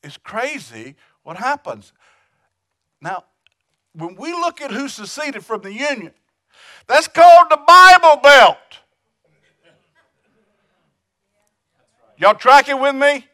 it's 0.03 0.17
crazy 0.17 0.95
what 1.23 1.37
happens. 1.37 1.91
Now, 3.01 3.25
when 3.93 4.15
we 4.15 4.31
look 4.31 4.61
at 4.61 4.71
who 4.71 4.87
seceded 4.87 5.43
from 5.43 5.61
the 5.61 5.73
Union, 5.73 6.11
that's 6.87 7.07
called 7.07 7.47
the 7.49 7.59
Bible 7.67 8.21
Belt. 8.21 8.57
Y'all 12.17 12.35
tracking 12.35 12.79
with 12.79 12.95
me? 12.95 13.25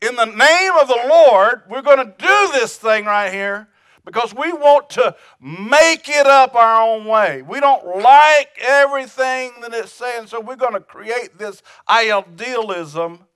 In 0.00 0.16
the 0.16 0.24
name 0.24 0.72
of 0.80 0.88
the 0.88 1.06
Lord, 1.08 1.62
we're 1.68 1.82
going 1.82 1.98
to 1.98 2.14
do 2.18 2.48
this 2.52 2.76
thing 2.76 3.04
right 3.04 3.32
here 3.32 3.68
because 4.04 4.34
we 4.34 4.52
want 4.52 4.88
to 4.90 5.14
make 5.40 6.08
it 6.08 6.26
up 6.26 6.54
our 6.54 6.82
own 6.82 7.04
way. 7.04 7.42
We 7.42 7.60
don't 7.60 7.84
like 7.98 8.50
everything 8.60 9.52
that 9.60 9.74
it's 9.74 9.92
saying, 9.92 10.28
so 10.28 10.40
we're 10.40 10.56
going 10.56 10.74
to 10.74 10.80
create 10.80 11.36
this 11.38 11.62
idealism 11.88 13.26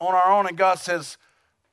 on 0.00 0.14
our 0.14 0.32
own, 0.32 0.46
and 0.46 0.56
God 0.56 0.78
says, 0.78 1.16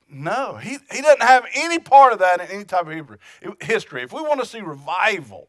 no, 0.08 0.56
he, 0.56 0.78
he 0.92 1.02
doesn't 1.02 1.22
have 1.22 1.46
any 1.54 1.78
part 1.78 2.12
of 2.12 2.20
that 2.20 2.40
in 2.40 2.46
any 2.48 2.64
type 2.64 2.86
of 2.86 2.92
Hebrew, 2.92 3.16
history. 3.60 4.02
If 4.02 4.12
we 4.12 4.22
want 4.22 4.40
to 4.40 4.46
see 4.46 4.60
revival, 4.60 5.48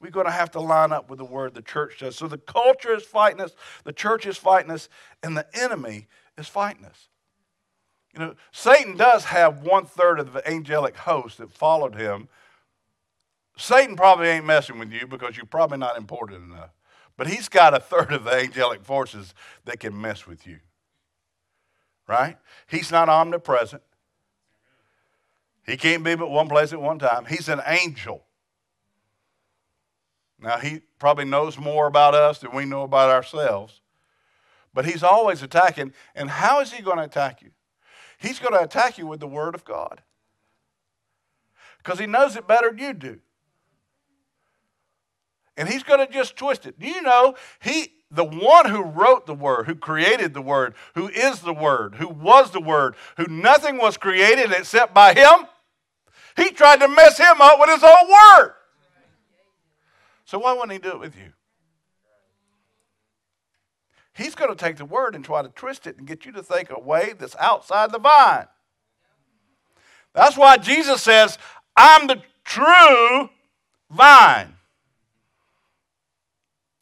we're 0.00 0.10
going 0.10 0.26
to 0.26 0.32
have 0.32 0.50
to 0.52 0.60
line 0.60 0.92
up 0.92 1.10
with 1.10 1.18
the 1.18 1.24
word 1.24 1.54
the 1.54 1.62
church 1.62 1.98
does. 2.00 2.14
So 2.14 2.28
the 2.28 2.38
culture 2.38 2.94
is 2.94 3.02
fighting 3.02 3.40
us, 3.40 3.52
the 3.84 3.92
church 3.92 4.26
is 4.26 4.36
fighting 4.36 4.70
us, 4.70 4.88
and 5.22 5.36
the 5.36 5.46
enemy 5.54 6.06
is 6.38 6.46
fighting 6.46 6.84
us. 6.84 7.08
You 8.14 8.20
know, 8.20 8.34
Satan 8.52 8.96
does 8.96 9.24
have 9.24 9.62
one 9.62 9.86
third 9.86 10.20
of 10.20 10.32
the 10.32 10.48
angelic 10.48 10.96
host 10.96 11.38
that 11.38 11.52
followed 11.52 11.96
him. 11.96 12.28
Satan 13.56 13.96
probably 13.96 14.28
ain't 14.28 14.46
messing 14.46 14.78
with 14.78 14.92
you 14.92 15.06
because 15.06 15.36
you're 15.36 15.46
probably 15.46 15.78
not 15.78 15.96
important 15.96 16.50
enough. 16.50 16.70
But 17.16 17.26
he's 17.26 17.48
got 17.48 17.74
a 17.74 17.80
third 17.80 18.12
of 18.12 18.24
the 18.24 18.32
angelic 18.32 18.84
forces 18.84 19.34
that 19.64 19.80
can 19.80 20.00
mess 20.00 20.26
with 20.26 20.46
you. 20.46 20.60
Right? 22.06 22.36
He's 22.68 22.92
not 22.92 23.08
omnipresent. 23.08 23.82
He 25.66 25.76
can't 25.76 26.04
be 26.04 26.14
but 26.14 26.30
one 26.30 26.48
place 26.48 26.72
at 26.72 26.80
one 26.80 26.98
time. 26.98 27.24
He's 27.24 27.48
an 27.48 27.62
angel. 27.66 28.24
Now, 30.38 30.58
he 30.58 30.82
probably 30.98 31.24
knows 31.24 31.58
more 31.58 31.86
about 31.86 32.14
us 32.14 32.40
than 32.40 32.54
we 32.54 32.64
know 32.66 32.82
about 32.82 33.10
ourselves, 33.10 33.80
but 34.74 34.84
he's 34.84 35.02
always 35.02 35.42
attacking. 35.42 35.94
And 36.14 36.28
how 36.28 36.60
is 36.60 36.72
he 36.72 36.82
going 36.82 36.98
to 36.98 37.04
attack 37.04 37.40
you? 37.40 37.50
He's 38.18 38.38
going 38.38 38.54
to 38.54 38.62
attack 38.62 38.98
you 38.98 39.06
with 39.06 39.20
the 39.20 39.26
Word 39.26 39.54
of 39.54 39.64
God 39.64 40.02
because 41.78 41.98
he 41.98 42.06
knows 42.06 42.36
it 42.36 42.46
better 42.46 42.70
than 42.70 42.78
you 42.78 42.92
do. 42.94 43.20
And 45.56 45.68
he's 45.68 45.82
going 45.82 46.04
to 46.04 46.12
just 46.12 46.36
twist 46.36 46.66
it. 46.66 46.78
Do 46.78 46.88
you 46.88 47.02
know 47.02 47.36
he 47.60 47.92
the 48.10 48.24
one 48.24 48.66
who 48.66 48.82
wrote 48.82 49.26
the 49.26 49.34
word, 49.34 49.66
who 49.66 49.74
created 49.74 50.34
the 50.34 50.42
word, 50.42 50.74
who 50.94 51.08
is 51.08 51.40
the 51.40 51.52
word, 51.52 51.96
who 51.96 52.08
was 52.08 52.52
the 52.52 52.60
word, 52.60 52.94
who 53.16 53.26
nothing 53.26 53.76
was 53.76 53.96
created 53.96 54.52
except 54.52 54.94
by 54.94 55.12
him, 55.14 55.46
he 56.36 56.50
tried 56.50 56.80
to 56.80 56.88
mess 56.88 57.18
him 57.18 57.40
up 57.40 57.58
with 57.58 57.70
his 57.70 57.82
own 57.82 58.08
word. 58.08 58.54
So 60.24 60.38
why 60.38 60.52
wouldn't 60.52 60.72
he 60.72 60.78
do 60.78 60.90
it 60.90 61.00
with 61.00 61.16
you? 61.16 61.32
He's 64.14 64.34
going 64.34 64.50
to 64.50 64.56
take 64.56 64.76
the 64.76 64.84
word 64.84 65.14
and 65.14 65.24
try 65.24 65.42
to 65.42 65.48
twist 65.48 65.86
it 65.86 65.98
and 65.98 66.06
get 66.06 66.24
you 66.24 66.32
to 66.32 66.42
think 66.42 66.70
a 66.70 66.78
way 66.78 67.14
that's 67.18 67.36
outside 67.36 67.90
the 67.90 67.98
vine. 67.98 68.46
That's 70.14 70.36
why 70.36 70.56
Jesus 70.56 71.02
says, 71.02 71.36
I'm 71.76 72.06
the 72.06 72.22
true 72.44 73.28
vine. 73.90 74.54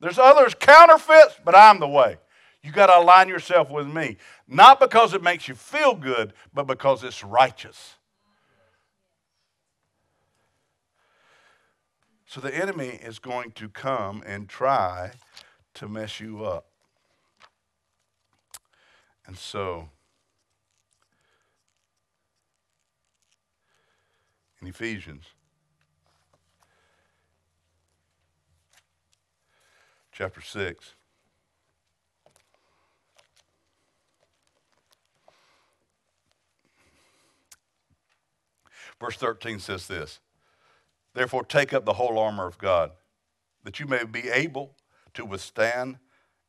There's 0.01 0.19
others 0.19 0.55
counterfeits, 0.55 1.37
but 1.43 1.55
I'm 1.55 1.81
the 1.81 1.89
way. 1.89 2.19
You 2.63 2.71
got 2.71 2.87
to 2.87 2.99
align 2.99 3.29
yourself 3.29 3.71
with 3.71 3.87
me. 3.87 4.19
Not 4.47 4.79
because 4.79 5.15
it 5.15 5.23
makes 5.23 5.49
you 5.49 5.55
feel 5.55 5.95
good, 5.95 6.35
but 6.53 6.67
because 6.67 7.03
it's 7.03 7.25
righteous. 7.25 7.97
So 12.27 12.41
the 12.41 12.55
enemy 12.55 12.99
is 13.03 13.19
going 13.19 13.53
to 13.53 13.69
come 13.69 14.23
and 14.27 14.49
try 14.49 15.13
to 15.75 15.89
mess 15.89 16.21
you 16.21 16.45
up. 16.45 16.72
And 19.27 19.39
so, 19.39 19.89
in 24.61 24.69
Ephesians, 24.69 25.25
chapter 30.13 30.41
6. 30.41 30.95
Verse 39.01 39.17
13 39.17 39.59
says 39.59 39.89
this 39.89 40.21
Therefore, 41.15 41.45
take 41.45 41.73
up 41.73 41.85
the 41.85 41.95
whole 41.95 42.19
armor 42.19 42.47
of 42.47 42.57
God, 42.57 42.93
that 43.65 43.81
you 43.81 43.87
may 43.87 44.05
be 44.05 44.29
able 44.29 44.77
to 45.15 45.25
withstand 45.25 45.99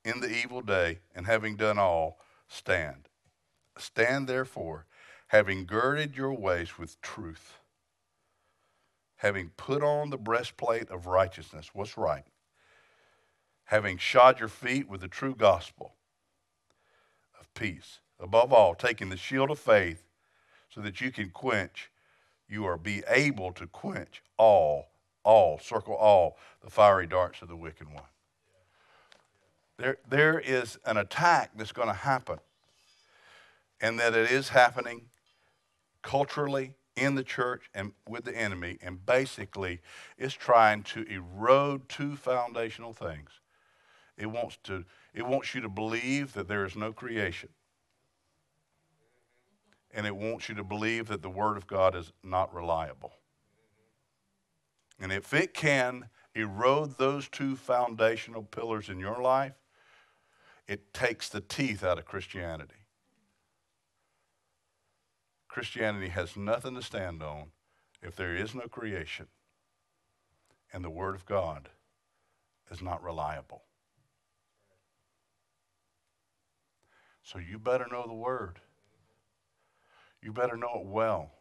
in 0.05 0.19
the 0.19 0.29
evil 0.29 0.61
day, 0.61 0.99
and 1.15 1.25
having 1.25 1.55
done 1.55 1.79
all, 1.79 2.19
stand. 2.53 3.09
Stand 3.77 4.27
therefore, 4.27 4.85
having 5.27 5.65
girded 5.65 6.15
your 6.15 6.33
waist 6.33 6.77
with 6.77 7.01
truth, 7.01 7.59
having 9.17 9.49
put 9.57 9.81
on 9.81 10.09
the 10.09 10.17
breastplate 10.17 10.89
of 10.89 11.07
righteousness. 11.07 11.71
What's 11.73 11.97
right? 11.97 12.25
having 13.65 13.97
shod 13.97 14.39
your 14.39 14.49
feet 14.49 14.87
with 14.87 15.01
the 15.01 15.07
true 15.07 15.35
gospel 15.35 15.95
of 17.39 17.51
peace. 17.53 17.99
Above 18.19 18.53
all, 18.53 18.75
taking 18.75 19.09
the 19.09 19.17
shield 19.17 19.49
of 19.49 19.59
faith 19.59 20.05
so 20.69 20.81
that 20.81 21.01
you 21.01 21.11
can 21.11 21.29
quench, 21.29 21.89
you 22.47 22.65
are 22.65 22.77
be 22.77 23.03
able 23.07 23.51
to 23.51 23.67
quench 23.67 24.21
all, 24.37 24.89
all, 25.23 25.59
circle 25.59 25.95
all, 25.95 26.37
the 26.63 26.69
fiery 26.69 27.07
darts 27.07 27.41
of 27.41 27.47
the 27.47 27.55
wicked 27.55 27.91
one. 27.91 28.03
There, 29.83 29.97
there 30.07 30.39
is 30.39 30.79
an 30.85 30.95
attack 30.95 31.51
that's 31.57 31.73
going 31.73 31.89
to 31.89 31.93
happen, 31.93 32.37
and 33.81 33.99
that 33.99 34.15
it 34.15 34.31
is 34.31 34.47
happening 34.47 35.07
culturally 36.01 36.75
in 36.95 37.15
the 37.15 37.23
church 37.23 37.69
and 37.73 37.91
with 38.07 38.23
the 38.23 38.33
enemy, 38.33 38.77
and 38.81 39.05
basically 39.05 39.81
is 40.17 40.33
trying 40.33 40.83
to 40.83 41.03
erode 41.09 41.89
two 41.89 42.15
foundational 42.15 42.93
things 42.93 43.41
it 44.15 44.27
wants, 44.27 44.57
to, 44.63 44.85
it 45.13 45.27
wants 45.27 45.53
you 45.53 45.59
to 45.59 45.67
believe 45.67 46.31
that 46.31 46.47
there 46.47 46.63
is 46.63 46.77
no 46.77 46.93
creation. 46.93 47.49
And 49.93 50.07
it 50.07 50.15
wants 50.15 50.47
you 50.47 50.55
to 50.55 50.63
believe 50.63 51.09
that 51.09 51.21
the 51.21 51.29
Word 51.29 51.57
of 51.57 51.67
God 51.67 51.93
is 51.93 52.13
not 52.23 52.55
reliable. 52.55 53.11
And 54.97 55.11
if 55.11 55.33
it 55.33 55.53
can 55.53 56.07
erode 56.35 56.97
those 56.97 57.27
two 57.27 57.57
foundational 57.57 58.43
pillars 58.43 58.87
in 58.87 58.97
your 58.97 59.21
life, 59.21 59.55
it 60.67 60.93
takes 60.93 61.29
the 61.29 61.41
teeth 61.41 61.83
out 61.83 61.99
of 61.99 62.05
Christianity. 62.05 62.75
Christianity 65.47 66.09
has 66.09 66.35
nothing 66.35 66.75
to 66.75 66.81
stand 66.81 67.21
on 67.21 67.51
if 68.01 68.15
there 68.15 68.35
is 68.35 68.55
no 68.55 68.67
creation 68.67 69.27
and 70.71 70.83
the 70.83 70.89
Word 70.89 71.15
of 71.15 71.25
God 71.25 71.69
is 72.71 72.81
not 72.81 73.03
reliable. 73.03 73.63
So 77.23 77.39
you 77.39 77.57
better 77.57 77.87
know 77.89 78.05
the 78.05 78.13
word. 78.13 78.59
You 80.21 80.33
better 80.33 80.57
know 80.57 80.81
it 80.81 80.85
well. 80.85 81.31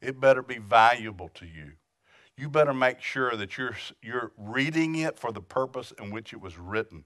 It 0.00 0.20
better 0.20 0.42
be 0.42 0.58
valuable 0.58 1.28
to 1.34 1.46
you. 1.46 1.72
You 2.36 2.50
better 2.50 2.74
make 2.74 3.00
sure 3.00 3.34
that 3.36 3.56
you're, 3.56 3.76
you're 4.02 4.32
reading 4.36 4.96
it 4.96 5.18
for 5.18 5.32
the 5.32 5.40
purpose 5.40 5.92
in 5.98 6.10
which 6.10 6.32
it 6.32 6.40
was 6.40 6.58
written. 6.58 7.04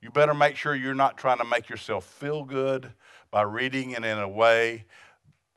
You 0.00 0.10
better 0.10 0.34
make 0.34 0.56
sure 0.56 0.74
you're 0.74 0.94
not 0.94 1.16
trying 1.16 1.38
to 1.38 1.44
make 1.44 1.68
yourself 1.68 2.04
feel 2.04 2.44
good 2.44 2.92
by 3.30 3.42
reading 3.42 3.92
it 3.92 4.04
in 4.04 4.18
a 4.18 4.28
way 4.28 4.84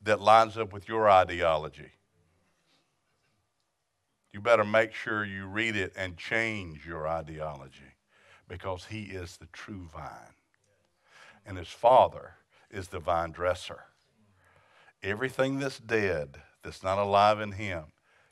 that 0.04 0.21
lines 0.21 0.58
up 0.58 0.73
with 0.73 0.88
your 0.88 1.10
ideology. 1.10 1.91
You 4.32 4.41
better 4.41 4.63
make 4.63 4.93
sure 4.93 5.25
you 5.25 5.45
read 5.45 5.75
it 5.75 5.93
and 5.95 6.17
change 6.17 6.86
your 6.86 7.08
ideology 7.08 7.95
because 8.47 8.86
He 8.86 9.04
is 9.04 9.38
the 9.38 9.47
true 9.47 9.88
vine 9.93 10.34
and 11.49 11.58
his 11.58 11.67
father 11.69 12.36
is 12.69 12.89
the 12.89 12.99
vine 12.99 13.32
dresser. 13.32 13.86
Everything 15.02 15.60
that's 15.60 15.80
dead, 15.80 16.38
that's 16.63 16.84
not 16.84 16.99
alive 16.99 17.39
in 17.39 17.54
him, 17.54 17.86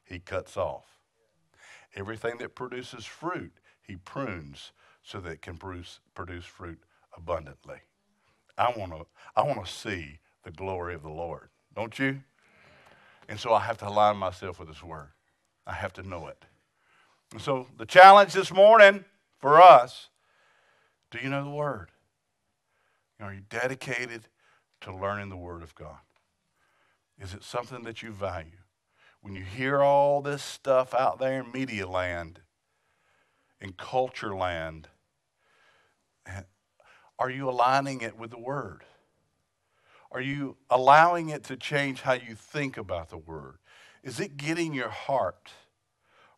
he 0.03 0.19
cuts 0.19 0.55
off. 0.55 0.85
Everything 1.95 2.37
that 2.37 2.53
produces 2.53 3.05
fruit, 3.05 3.53
he 3.81 3.95
prunes 3.95 4.71
so 5.07 5.21
that 5.21 5.31
it 5.31 5.41
can 5.41 5.57
produce, 5.57 6.01
produce 6.13 6.43
fruit 6.43 6.79
abundantly. 7.15 7.77
I 8.57 8.73
want 8.75 8.91
to 8.91 9.05
I 9.35 9.43
want 9.43 9.65
to 9.65 9.71
see 9.71 10.19
the 10.43 10.51
glory 10.51 10.95
of 10.95 11.03
the 11.03 11.09
Lord, 11.09 11.49
don't 11.73 11.97
you? 11.97 12.21
And 13.29 13.39
so 13.39 13.53
I 13.53 13.61
have 13.61 13.77
to 13.79 13.87
align 13.87 14.17
myself 14.17 14.59
with 14.59 14.67
his 14.67 14.83
word. 14.83 15.09
I 15.65 15.73
have 15.73 15.93
to 15.93 16.03
know 16.03 16.27
it. 16.27 16.43
And 17.31 17.41
so 17.41 17.67
the 17.77 17.85
challenge 17.85 18.33
this 18.33 18.51
morning 18.51 19.05
for 19.39 19.61
us, 19.61 20.09
do 21.11 21.19
you 21.19 21.29
know 21.29 21.43
the 21.43 21.49
word? 21.49 21.91
Are 23.21 23.33
you 23.33 23.41
dedicated 23.49 24.27
to 24.81 24.95
learning 24.95 25.29
the 25.29 25.37
Word 25.37 25.63
of 25.63 25.73
God? 25.73 25.97
Is 27.19 27.33
it 27.33 27.43
something 27.43 27.83
that 27.83 28.03
you 28.03 28.11
value? 28.11 28.51
When 29.21 29.33
you 29.33 29.43
hear 29.43 29.81
all 29.81 30.21
this 30.21 30.43
stuff 30.43 30.93
out 30.93 31.17
there 31.17 31.41
in 31.41 31.51
media 31.51 31.87
land, 31.87 32.41
in 33.59 33.73
culture 33.73 34.35
land, 34.35 34.87
are 37.19 37.29
you 37.29 37.49
aligning 37.49 38.01
it 38.01 38.17
with 38.17 38.31
the 38.31 38.39
Word? 38.39 38.83
Are 40.11 40.21
you 40.21 40.57
allowing 40.69 41.29
it 41.29 41.43
to 41.45 41.57
change 41.57 42.01
how 42.01 42.13
you 42.13 42.35
think 42.35 42.77
about 42.77 43.09
the 43.09 43.17
Word? 43.17 43.57
Is 44.03 44.19
it 44.19 44.37
getting 44.37 44.73
your 44.73 44.89
heart? 44.89 45.51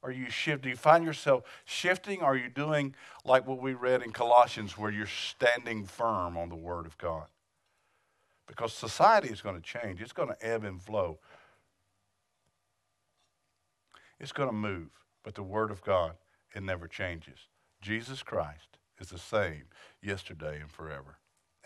Are 0.02 0.12
you 0.12 0.30
shifting? 0.30 0.64
Do 0.64 0.70
you 0.70 0.76
find 0.78 1.04
yourself 1.04 1.44
shifting? 1.66 2.22
Are 2.22 2.36
you 2.36 2.50
doing 2.50 2.96
like 3.26 3.46
what 3.46 3.62
we 3.62 3.74
read 3.74 4.02
in 4.02 4.12
Colossians 4.12 4.78
where 4.78 4.90
you're 4.90 5.06
standing 5.06 5.86
firm 5.86 6.38
on 6.38 6.50
the 6.50 6.56
Word 6.56 6.86
of 6.86 6.98
God? 6.98 7.28
Because 8.48 8.74
society 8.74 9.28
is 9.30 9.42
going 9.42 9.56
to 9.56 9.62
change, 9.62 10.02
it's 10.02 10.14
going 10.14 10.30
to 10.30 10.46
ebb 10.46 10.64
and 10.64 10.82
flow. 10.82 11.20
It's 14.20 14.32
going 14.32 14.50
to 14.50 14.56
move, 14.56 14.90
but 15.24 15.36
the 15.36 15.44
Word 15.44 15.70
of 15.70 15.84
God, 15.84 16.14
it 16.56 16.64
never 16.64 16.88
changes. 16.88 17.48
Jesus 17.82 18.24
Christ 18.24 18.79
is 19.00 19.10
the 19.10 19.18
same 19.18 19.64
yesterday 20.02 20.60
and 20.62 20.72
forever. 20.72 21.18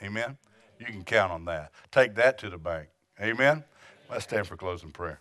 Amen? 0.01 0.37
You 0.79 0.85
can 0.85 1.03
count 1.03 1.31
on 1.31 1.45
that. 1.45 1.71
Take 1.91 2.15
that 2.15 2.37
to 2.39 2.49
the 2.49 2.57
bank. 2.57 2.87
Amen? 3.21 3.63
Let's 4.09 4.23
stand 4.25 4.47
for 4.47 4.57
closing 4.57 4.91
prayer. 4.91 5.19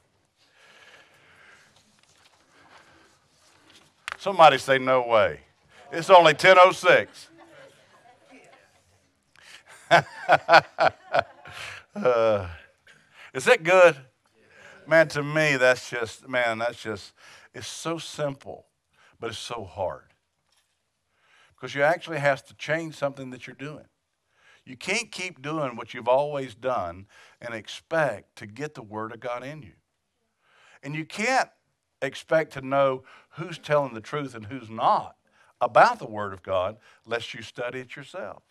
Somebody 4.18 4.59
say, 4.59 4.79
No 4.79 5.07
way. 5.07 5.40
It's 5.90 6.11
only 6.11 6.35
10.06. 6.35 7.29
uh, 11.94 12.46
is 13.35 13.44
that 13.44 13.62
good? 13.62 13.96
Man, 14.87 15.09
to 15.09 15.22
me, 15.22 15.57
that's 15.57 15.90
just, 15.90 16.29
man, 16.29 16.59
that's 16.59 16.83
just, 16.83 17.12
it's 17.55 17.66
so 17.66 17.98
simple, 17.98 18.66
but 19.20 19.31
it's 19.31 19.38
so 19.38 19.64
hard. 19.64 20.12
Because 21.62 21.77
you 21.77 21.85
actually 21.85 22.18
have 22.18 22.44
to 22.46 22.55
change 22.55 22.96
something 22.96 23.31
that 23.31 23.46
you're 23.46 23.55
doing. 23.55 23.85
You 24.64 24.77
can't 24.77 25.12
keep 25.12 25.40
doing 25.40 25.77
what 25.77 25.94
you've 25.94 26.09
always 26.09 26.57
done 26.57 27.07
and 27.40 27.55
expect 27.55 28.35
to 28.38 28.48
get 28.48 28.75
the 28.75 28.83
Word 28.83 29.12
of 29.12 29.20
God 29.20 29.44
in 29.44 29.62
you. 29.62 29.75
And 30.83 30.96
you 30.96 31.05
can't 31.05 31.51
expect 32.03 32.53
to 32.55 32.62
know 32.62 33.05
who's 33.35 33.59
telling 33.59 33.94
the 33.94 34.01
truth 34.01 34.35
and 34.35 34.46
who's 34.46 34.68
not 34.68 35.14
about 35.61 36.01
the 36.01 36.11
Word 36.11 36.33
of 36.33 36.42
God 36.42 36.79
lest 37.07 37.33
you 37.33 37.42
study 37.42 37.79
it 37.79 37.94
yourself. 37.94 38.42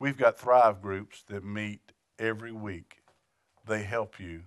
We've 0.00 0.18
got 0.18 0.36
Thrive 0.36 0.82
groups 0.82 1.22
that 1.28 1.44
meet 1.44 1.92
every 2.18 2.50
week. 2.50 3.02
They 3.68 3.84
help 3.84 4.18
you 4.18 4.42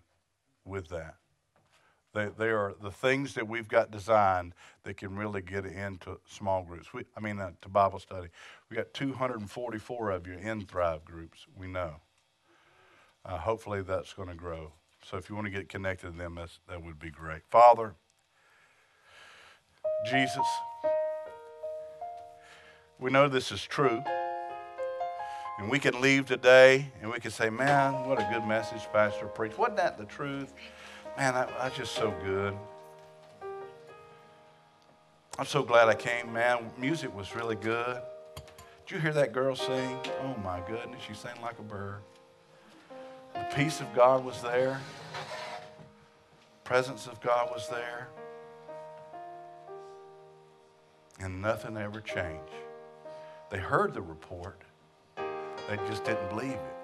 with 0.65 0.89
that. 0.89 1.15
They, 2.17 2.29
they 2.35 2.49
are 2.49 2.73
the 2.81 2.89
things 2.89 3.35
that 3.35 3.47
we've 3.47 3.67
got 3.67 3.91
designed 3.91 4.55
that 4.81 4.97
can 4.97 5.15
really 5.15 5.39
get 5.39 5.67
into 5.67 6.19
small 6.27 6.63
groups. 6.63 6.91
We, 6.91 7.03
I 7.15 7.19
mean, 7.19 7.39
uh, 7.39 7.51
to 7.61 7.69
Bible 7.69 7.99
study. 7.99 8.29
We 8.71 8.75
got 8.75 8.91
244 8.95 10.09
of 10.09 10.25
you 10.25 10.33
in 10.33 10.65
Thrive 10.65 11.05
groups, 11.05 11.45
we 11.55 11.67
know. 11.67 11.97
Uh, 13.23 13.37
hopefully 13.37 13.83
that's 13.83 14.13
going 14.13 14.29
to 14.29 14.33
grow. 14.33 14.71
So 15.03 15.17
if 15.17 15.29
you 15.29 15.35
want 15.35 15.45
to 15.45 15.51
get 15.51 15.69
connected 15.69 16.13
to 16.13 16.17
them, 16.17 16.39
that 16.67 16.83
would 16.83 16.97
be 16.97 17.11
great. 17.11 17.43
Father, 17.51 17.93
Jesus, 20.09 20.47
we 22.97 23.11
know 23.11 23.29
this 23.29 23.51
is 23.51 23.61
true. 23.61 24.01
And 25.59 25.69
we 25.69 25.77
can 25.77 26.01
leave 26.01 26.25
today 26.25 26.91
and 26.99 27.11
we 27.11 27.19
can 27.19 27.29
say, 27.29 27.51
man, 27.51 28.09
what 28.09 28.19
a 28.19 28.27
good 28.33 28.47
message 28.47 28.87
Pastor 28.91 29.27
preached. 29.27 29.59
Wasn't 29.59 29.77
that 29.77 29.99
the 29.99 30.05
truth? 30.05 30.53
Man, 31.17 31.33
that, 31.33 31.49
that's 31.59 31.75
just 31.75 31.95
so 31.95 32.13
good. 32.23 32.55
I'm 35.39 35.47
so 35.47 35.63
glad 35.63 35.87
I 35.87 35.95
came, 35.95 36.31
man. 36.31 36.71
Music 36.77 37.15
was 37.15 37.35
really 37.35 37.55
good. 37.55 37.99
Did 38.85 38.95
you 38.95 38.99
hear 38.99 39.13
that 39.13 39.33
girl 39.33 39.55
sing? 39.55 39.97
Oh 40.21 40.35
my 40.43 40.61
goodness, 40.67 41.01
she 41.07 41.15
sang 41.15 41.41
like 41.41 41.57
a 41.57 41.63
bird. 41.63 42.01
The 43.33 43.47
peace 43.55 43.81
of 43.81 43.91
God 43.95 44.23
was 44.23 44.43
there. 44.43 44.79
Presence 46.63 47.07
of 47.07 47.19
God 47.21 47.49
was 47.51 47.67
there. 47.67 48.09
And 51.19 51.41
nothing 51.41 51.77
ever 51.77 51.99
changed. 51.99 52.53
They 53.49 53.57
heard 53.57 53.95
the 53.95 54.01
report. 54.01 54.61
They 55.15 55.77
just 55.87 56.03
didn't 56.03 56.29
believe 56.29 56.51
it. 56.51 56.76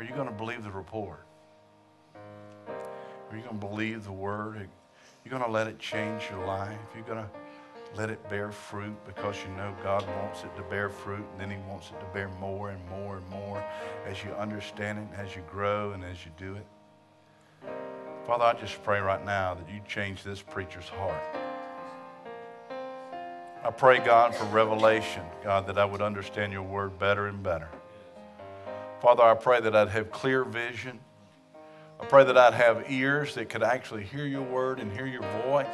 Are 0.00 0.02
you 0.02 0.14
going 0.14 0.28
to 0.28 0.32
believe 0.34 0.64
the 0.64 0.70
report? 0.70 1.26
Are 2.16 3.36
you 3.36 3.42
going 3.42 3.60
to 3.60 3.66
believe 3.66 4.02
the 4.02 4.10
word? 4.10 4.56
You're 4.56 4.66
you 5.26 5.30
going 5.30 5.42
to 5.42 5.50
let 5.50 5.66
it 5.66 5.78
change 5.78 6.22
your 6.30 6.46
life? 6.46 6.78
You're 6.94 7.04
going 7.04 7.22
to 7.22 7.28
let 7.94 8.08
it 8.08 8.26
bear 8.30 8.50
fruit 8.50 8.96
because 9.04 9.36
you 9.44 9.54
know 9.58 9.76
God 9.82 10.06
wants 10.16 10.42
it 10.42 10.56
to 10.56 10.62
bear 10.62 10.88
fruit 10.88 11.26
and 11.32 11.38
then 11.38 11.50
He 11.50 11.58
wants 11.68 11.90
it 11.90 12.00
to 12.00 12.06
bear 12.14 12.30
more 12.40 12.70
and 12.70 12.80
more 12.88 13.18
and 13.18 13.28
more 13.28 13.62
as 14.06 14.24
you 14.24 14.30
understand 14.30 15.00
it, 15.00 15.18
as 15.18 15.36
you 15.36 15.42
grow, 15.50 15.92
and 15.92 16.02
as 16.02 16.24
you 16.24 16.32
do 16.38 16.54
it. 16.54 16.66
Father, 18.26 18.44
I 18.44 18.54
just 18.54 18.82
pray 18.82 19.00
right 19.00 19.22
now 19.22 19.52
that 19.52 19.68
you 19.68 19.82
change 19.86 20.22
this 20.22 20.40
preacher's 20.40 20.88
heart. 20.88 21.22
I 23.62 23.70
pray, 23.70 23.98
God, 23.98 24.34
for 24.34 24.46
revelation, 24.46 25.24
God, 25.44 25.66
that 25.66 25.76
I 25.76 25.84
would 25.84 26.00
understand 26.00 26.54
your 26.54 26.62
word 26.62 26.98
better 26.98 27.26
and 27.26 27.42
better. 27.42 27.68
Father, 29.00 29.22
I 29.22 29.34
pray 29.34 29.60
that 29.60 29.74
I'd 29.74 29.88
have 29.88 30.10
clear 30.10 30.44
vision. 30.44 31.00
I 31.98 32.04
pray 32.04 32.22
that 32.24 32.36
I'd 32.36 32.52
have 32.52 32.90
ears 32.90 33.34
that 33.34 33.48
could 33.48 33.62
actually 33.62 34.04
hear 34.04 34.26
your 34.26 34.42
word 34.42 34.78
and 34.78 34.92
hear 34.92 35.06
your 35.06 35.22
voice. 35.46 35.66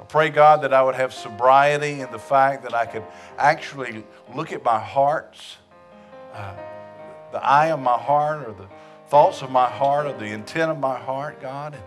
I 0.00 0.04
pray, 0.04 0.30
God, 0.30 0.62
that 0.62 0.72
I 0.72 0.82
would 0.82 0.94
have 0.94 1.12
sobriety 1.12 2.00
in 2.00 2.10
the 2.10 2.18
fact 2.18 2.62
that 2.62 2.74
I 2.74 2.86
could 2.86 3.04
actually 3.36 4.04
look 4.34 4.52
at 4.52 4.64
my 4.64 4.78
heart's, 4.78 5.58
uh, 6.32 6.54
the 7.32 7.44
eye 7.44 7.72
of 7.72 7.80
my 7.80 7.98
heart, 7.98 8.48
or 8.48 8.52
the 8.52 8.68
thoughts 9.08 9.42
of 9.42 9.50
my 9.50 9.68
heart, 9.68 10.06
or 10.06 10.12
the 10.14 10.26
intent 10.26 10.70
of 10.70 10.78
my 10.78 10.98
heart, 10.98 11.42
God, 11.42 11.74
and 11.74 11.84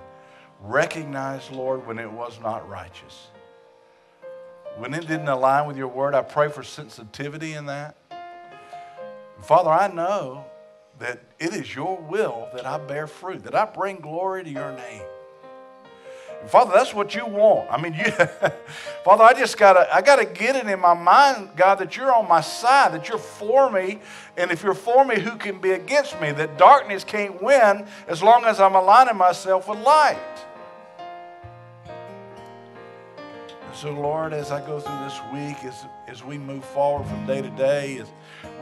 recognize, 0.62 1.50
Lord, 1.50 1.86
when 1.88 1.98
it 1.98 2.12
was 2.12 2.40
not 2.40 2.68
righteous. 2.70 3.28
When 4.78 4.94
it 4.94 5.08
didn't 5.08 5.30
align 5.30 5.68
with 5.68 5.78
your 5.78 5.88
word, 5.88 6.14
I 6.14 6.22
pray 6.22 6.50
for 6.50 6.62
sensitivity 6.62 7.54
in 7.54 7.66
that. 7.66 7.96
Father, 9.42 9.70
I 9.70 9.88
know 9.88 10.46
that 11.00 11.20
it 11.40 11.54
is 11.54 11.76
your 11.76 11.98
will 11.98 12.50
that 12.54 12.66
I 12.66 12.78
bear 12.78 13.08
fruit, 13.08 13.44
that 13.44 13.56
I 13.56 13.66
bring 13.66 13.98
glory 13.98 14.44
to 14.44 14.50
your 14.50 14.72
name. 14.74 15.04
Father, 16.48 16.72
that's 16.74 16.94
what 16.94 17.16
you 17.16 17.26
want. 17.26 17.70
I 17.72 17.82
mean, 17.82 17.94
you, 17.98 18.06
Father, 19.04 19.24
I 19.24 19.34
just 19.34 19.58
gotta, 19.58 19.94
I 19.94 20.02
gotta 20.02 20.26
get 20.26 20.56
it 20.56 20.68
in 20.68 20.80
my 20.80 20.94
mind, 20.94 21.50
God, 21.56 21.76
that 21.80 21.98
you're 21.98 22.14
on 22.14 22.28
my 22.28 22.42
side, 22.42 22.94
that 22.94 23.10
you're 23.10 23.18
for 23.18 23.72
me, 23.72 24.00
and 24.38 24.52
if 24.52 24.64
you're 24.64 24.74
for 24.74 25.04
me, 25.04 25.20
who 25.20 25.36
can 25.36 25.60
be 25.60 25.72
against 25.72 26.20
me? 26.22 26.32
That 26.32 26.58
darkness 26.58 27.04
can't 27.04 27.42
win 27.42 27.88
as 28.08 28.22
long 28.22 28.46
as 28.46 28.60
I'm 28.60 28.76
aligning 28.76 29.18
myself 29.18 29.68
with 29.68 29.80
light. 29.80 30.18
So, 33.74 33.92
Lord, 33.92 34.34
as 34.34 34.52
I 34.52 34.66
go 34.66 34.80
through 34.80 35.00
this 35.04 35.20
week, 35.32 35.64
as, 35.64 35.86
as 36.08 36.24
we 36.24 36.38
move 36.38 36.66
forward 36.66 37.06
from 37.08 37.28
day 37.28 37.42
to 37.42 37.50
day, 37.52 38.00
as 38.00 38.08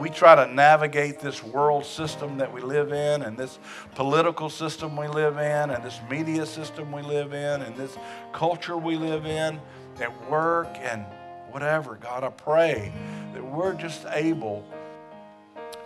we 0.00 0.10
try 0.10 0.34
to 0.34 0.52
navigate 0.52 1.20
this 1.20 1.42
world 1.42 1.84
system 1.84 2.38
that 2.38 2.52
we 2.52 2.60
live 2.60 2.92
in, 2.92 3.22
and 3.22 3.36
this 3.36 3.58
political 3.94 4.50
system 4.50 4.96
we 4.96 5.08
live 5.08 5.38
in, 5.38 5.70
and 5.70 5.84
this 5.84 6.00
media 6.10 6.44
system 6.46 6.92
we 6.92 7.02
live 7.02 7.32
in, 7.32 7.62
and 7.62 7.76
this 7.76 7.96
culture 8.32 8.76
we 8.76 8.96
live 8.96 9.26
in, 9.26 9.60
at 10.00 10.30
work 10.30 10.68
and 10.80 11.04
whatever, 11.50 11.96
God, 11.96 12.22
I 12.24 12.28
pray 12.30 12.92
that 13.32 13.44
we're 13.44 13.74
just 13.74 14.04
able 14.10 14.64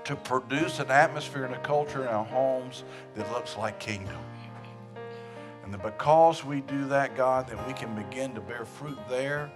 to 0.05 0.17
produce 0.17 0.81
an 0.81 0.91
atmosphere 0.91 1.45
and 1.45 1.55
a 1.55 1.61
culture 1.61 2.03
in 2.03 2.09
our 2.09 2.25
homes 2.25 2.85
that 3.15 3.31
looks 3.31 3.57
like 3.57 3.79
kingdom. 3.79 4.17
And 5.63 5.73
that 5.73 5.83
because 5.83 6.45
we 6.45 6.63
do 6.63 6.87
that, 6.89 7.17
God, 7.17 7.47
that 7.49 7.67
we 7.69 7.73
can 7.73 7.95
begin 7.95 8.35
to 8.35 8.41
bear 8.41 8.65
fruit 8.65 8.99
there. 9.09 9.53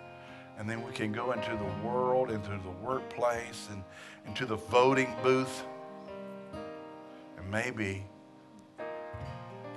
And 0.58 0.70
then 0.70 0.84
we 0.86 0.92
can 0.92 1.12
go 1.12 1.32
into 1.32 1.50
the 1.50 1.88
world, 1.88 2.30
into 2.30 2.50
the 2.50 2.70
workplace, 2.82 3.68
and 3.70 3.82
into 4.26 4.46
the 4.46 4.56
voting 4.56 5.14
booth. 5.22 5.64
And 7.36 7.50
maybe 7.50 8.04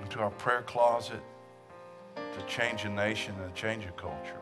into 0.01 0.19
our 0.19 0.29
prayer 0.31 0.61
closet 0.61 1.21
to 2.15 2.45
change 2.45 2.85
a 2.85 2.89
nation 2.89 3.35
and 3.43 3.53
change 3.55 3.85
a 3.85 3.91
culture. 3.91 4.39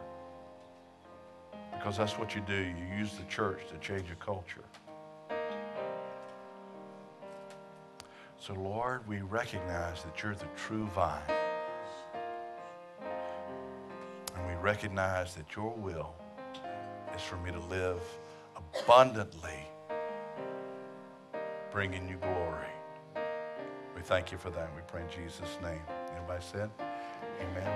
Because 1.72 1.98
that's 1.98 2.20
what 2.20 2.36
you 2.36 2.42
do. 2.42 2.54
You 2.54 2.98
use 2.98 3.14
the 3.16 3.24
church 3.24 3.62
to 3.72 3.78
change 3.78 4.12
a 4.12 4.16
culture. 4.16 4.64
So, 8.38 8.54
Lord, 8.54 9.08
we 9.08 9.22
recognize 9.22 10.04
that 10.04 10.22
you're 10.22 10.36
the 10.36 10.46
true 10.56 10.86
vine. 10.94 11.22
And 14.36 14.48
we 14.48 14.54
recognize 14.62 15.34
that 15.36 15.56
your 15.56 15.72
will 15.72 16.14
is 17.16 17.22
for 17.22 17.38
me 17.38 17.52
to 17.52 17.60
live 17.60 18.02
abundantly, 18.56 19.68
bringing 21.72 22.08
you 22.10 22.18
glory. 22.18 22.68
We 23.96 24.02
thank 24.02 24.32
you 24.32 24.38
for 24.38 24.50
that. 24.52 24.70
We 24.76 24.82
pray 24.88 25.02
in 25.02 25.10
Jesus' 25.10 25.58
name. 25.64 25.82
Everybody 26.16 26.44
said, 26.44 26.70
Amen. 27.42 27.72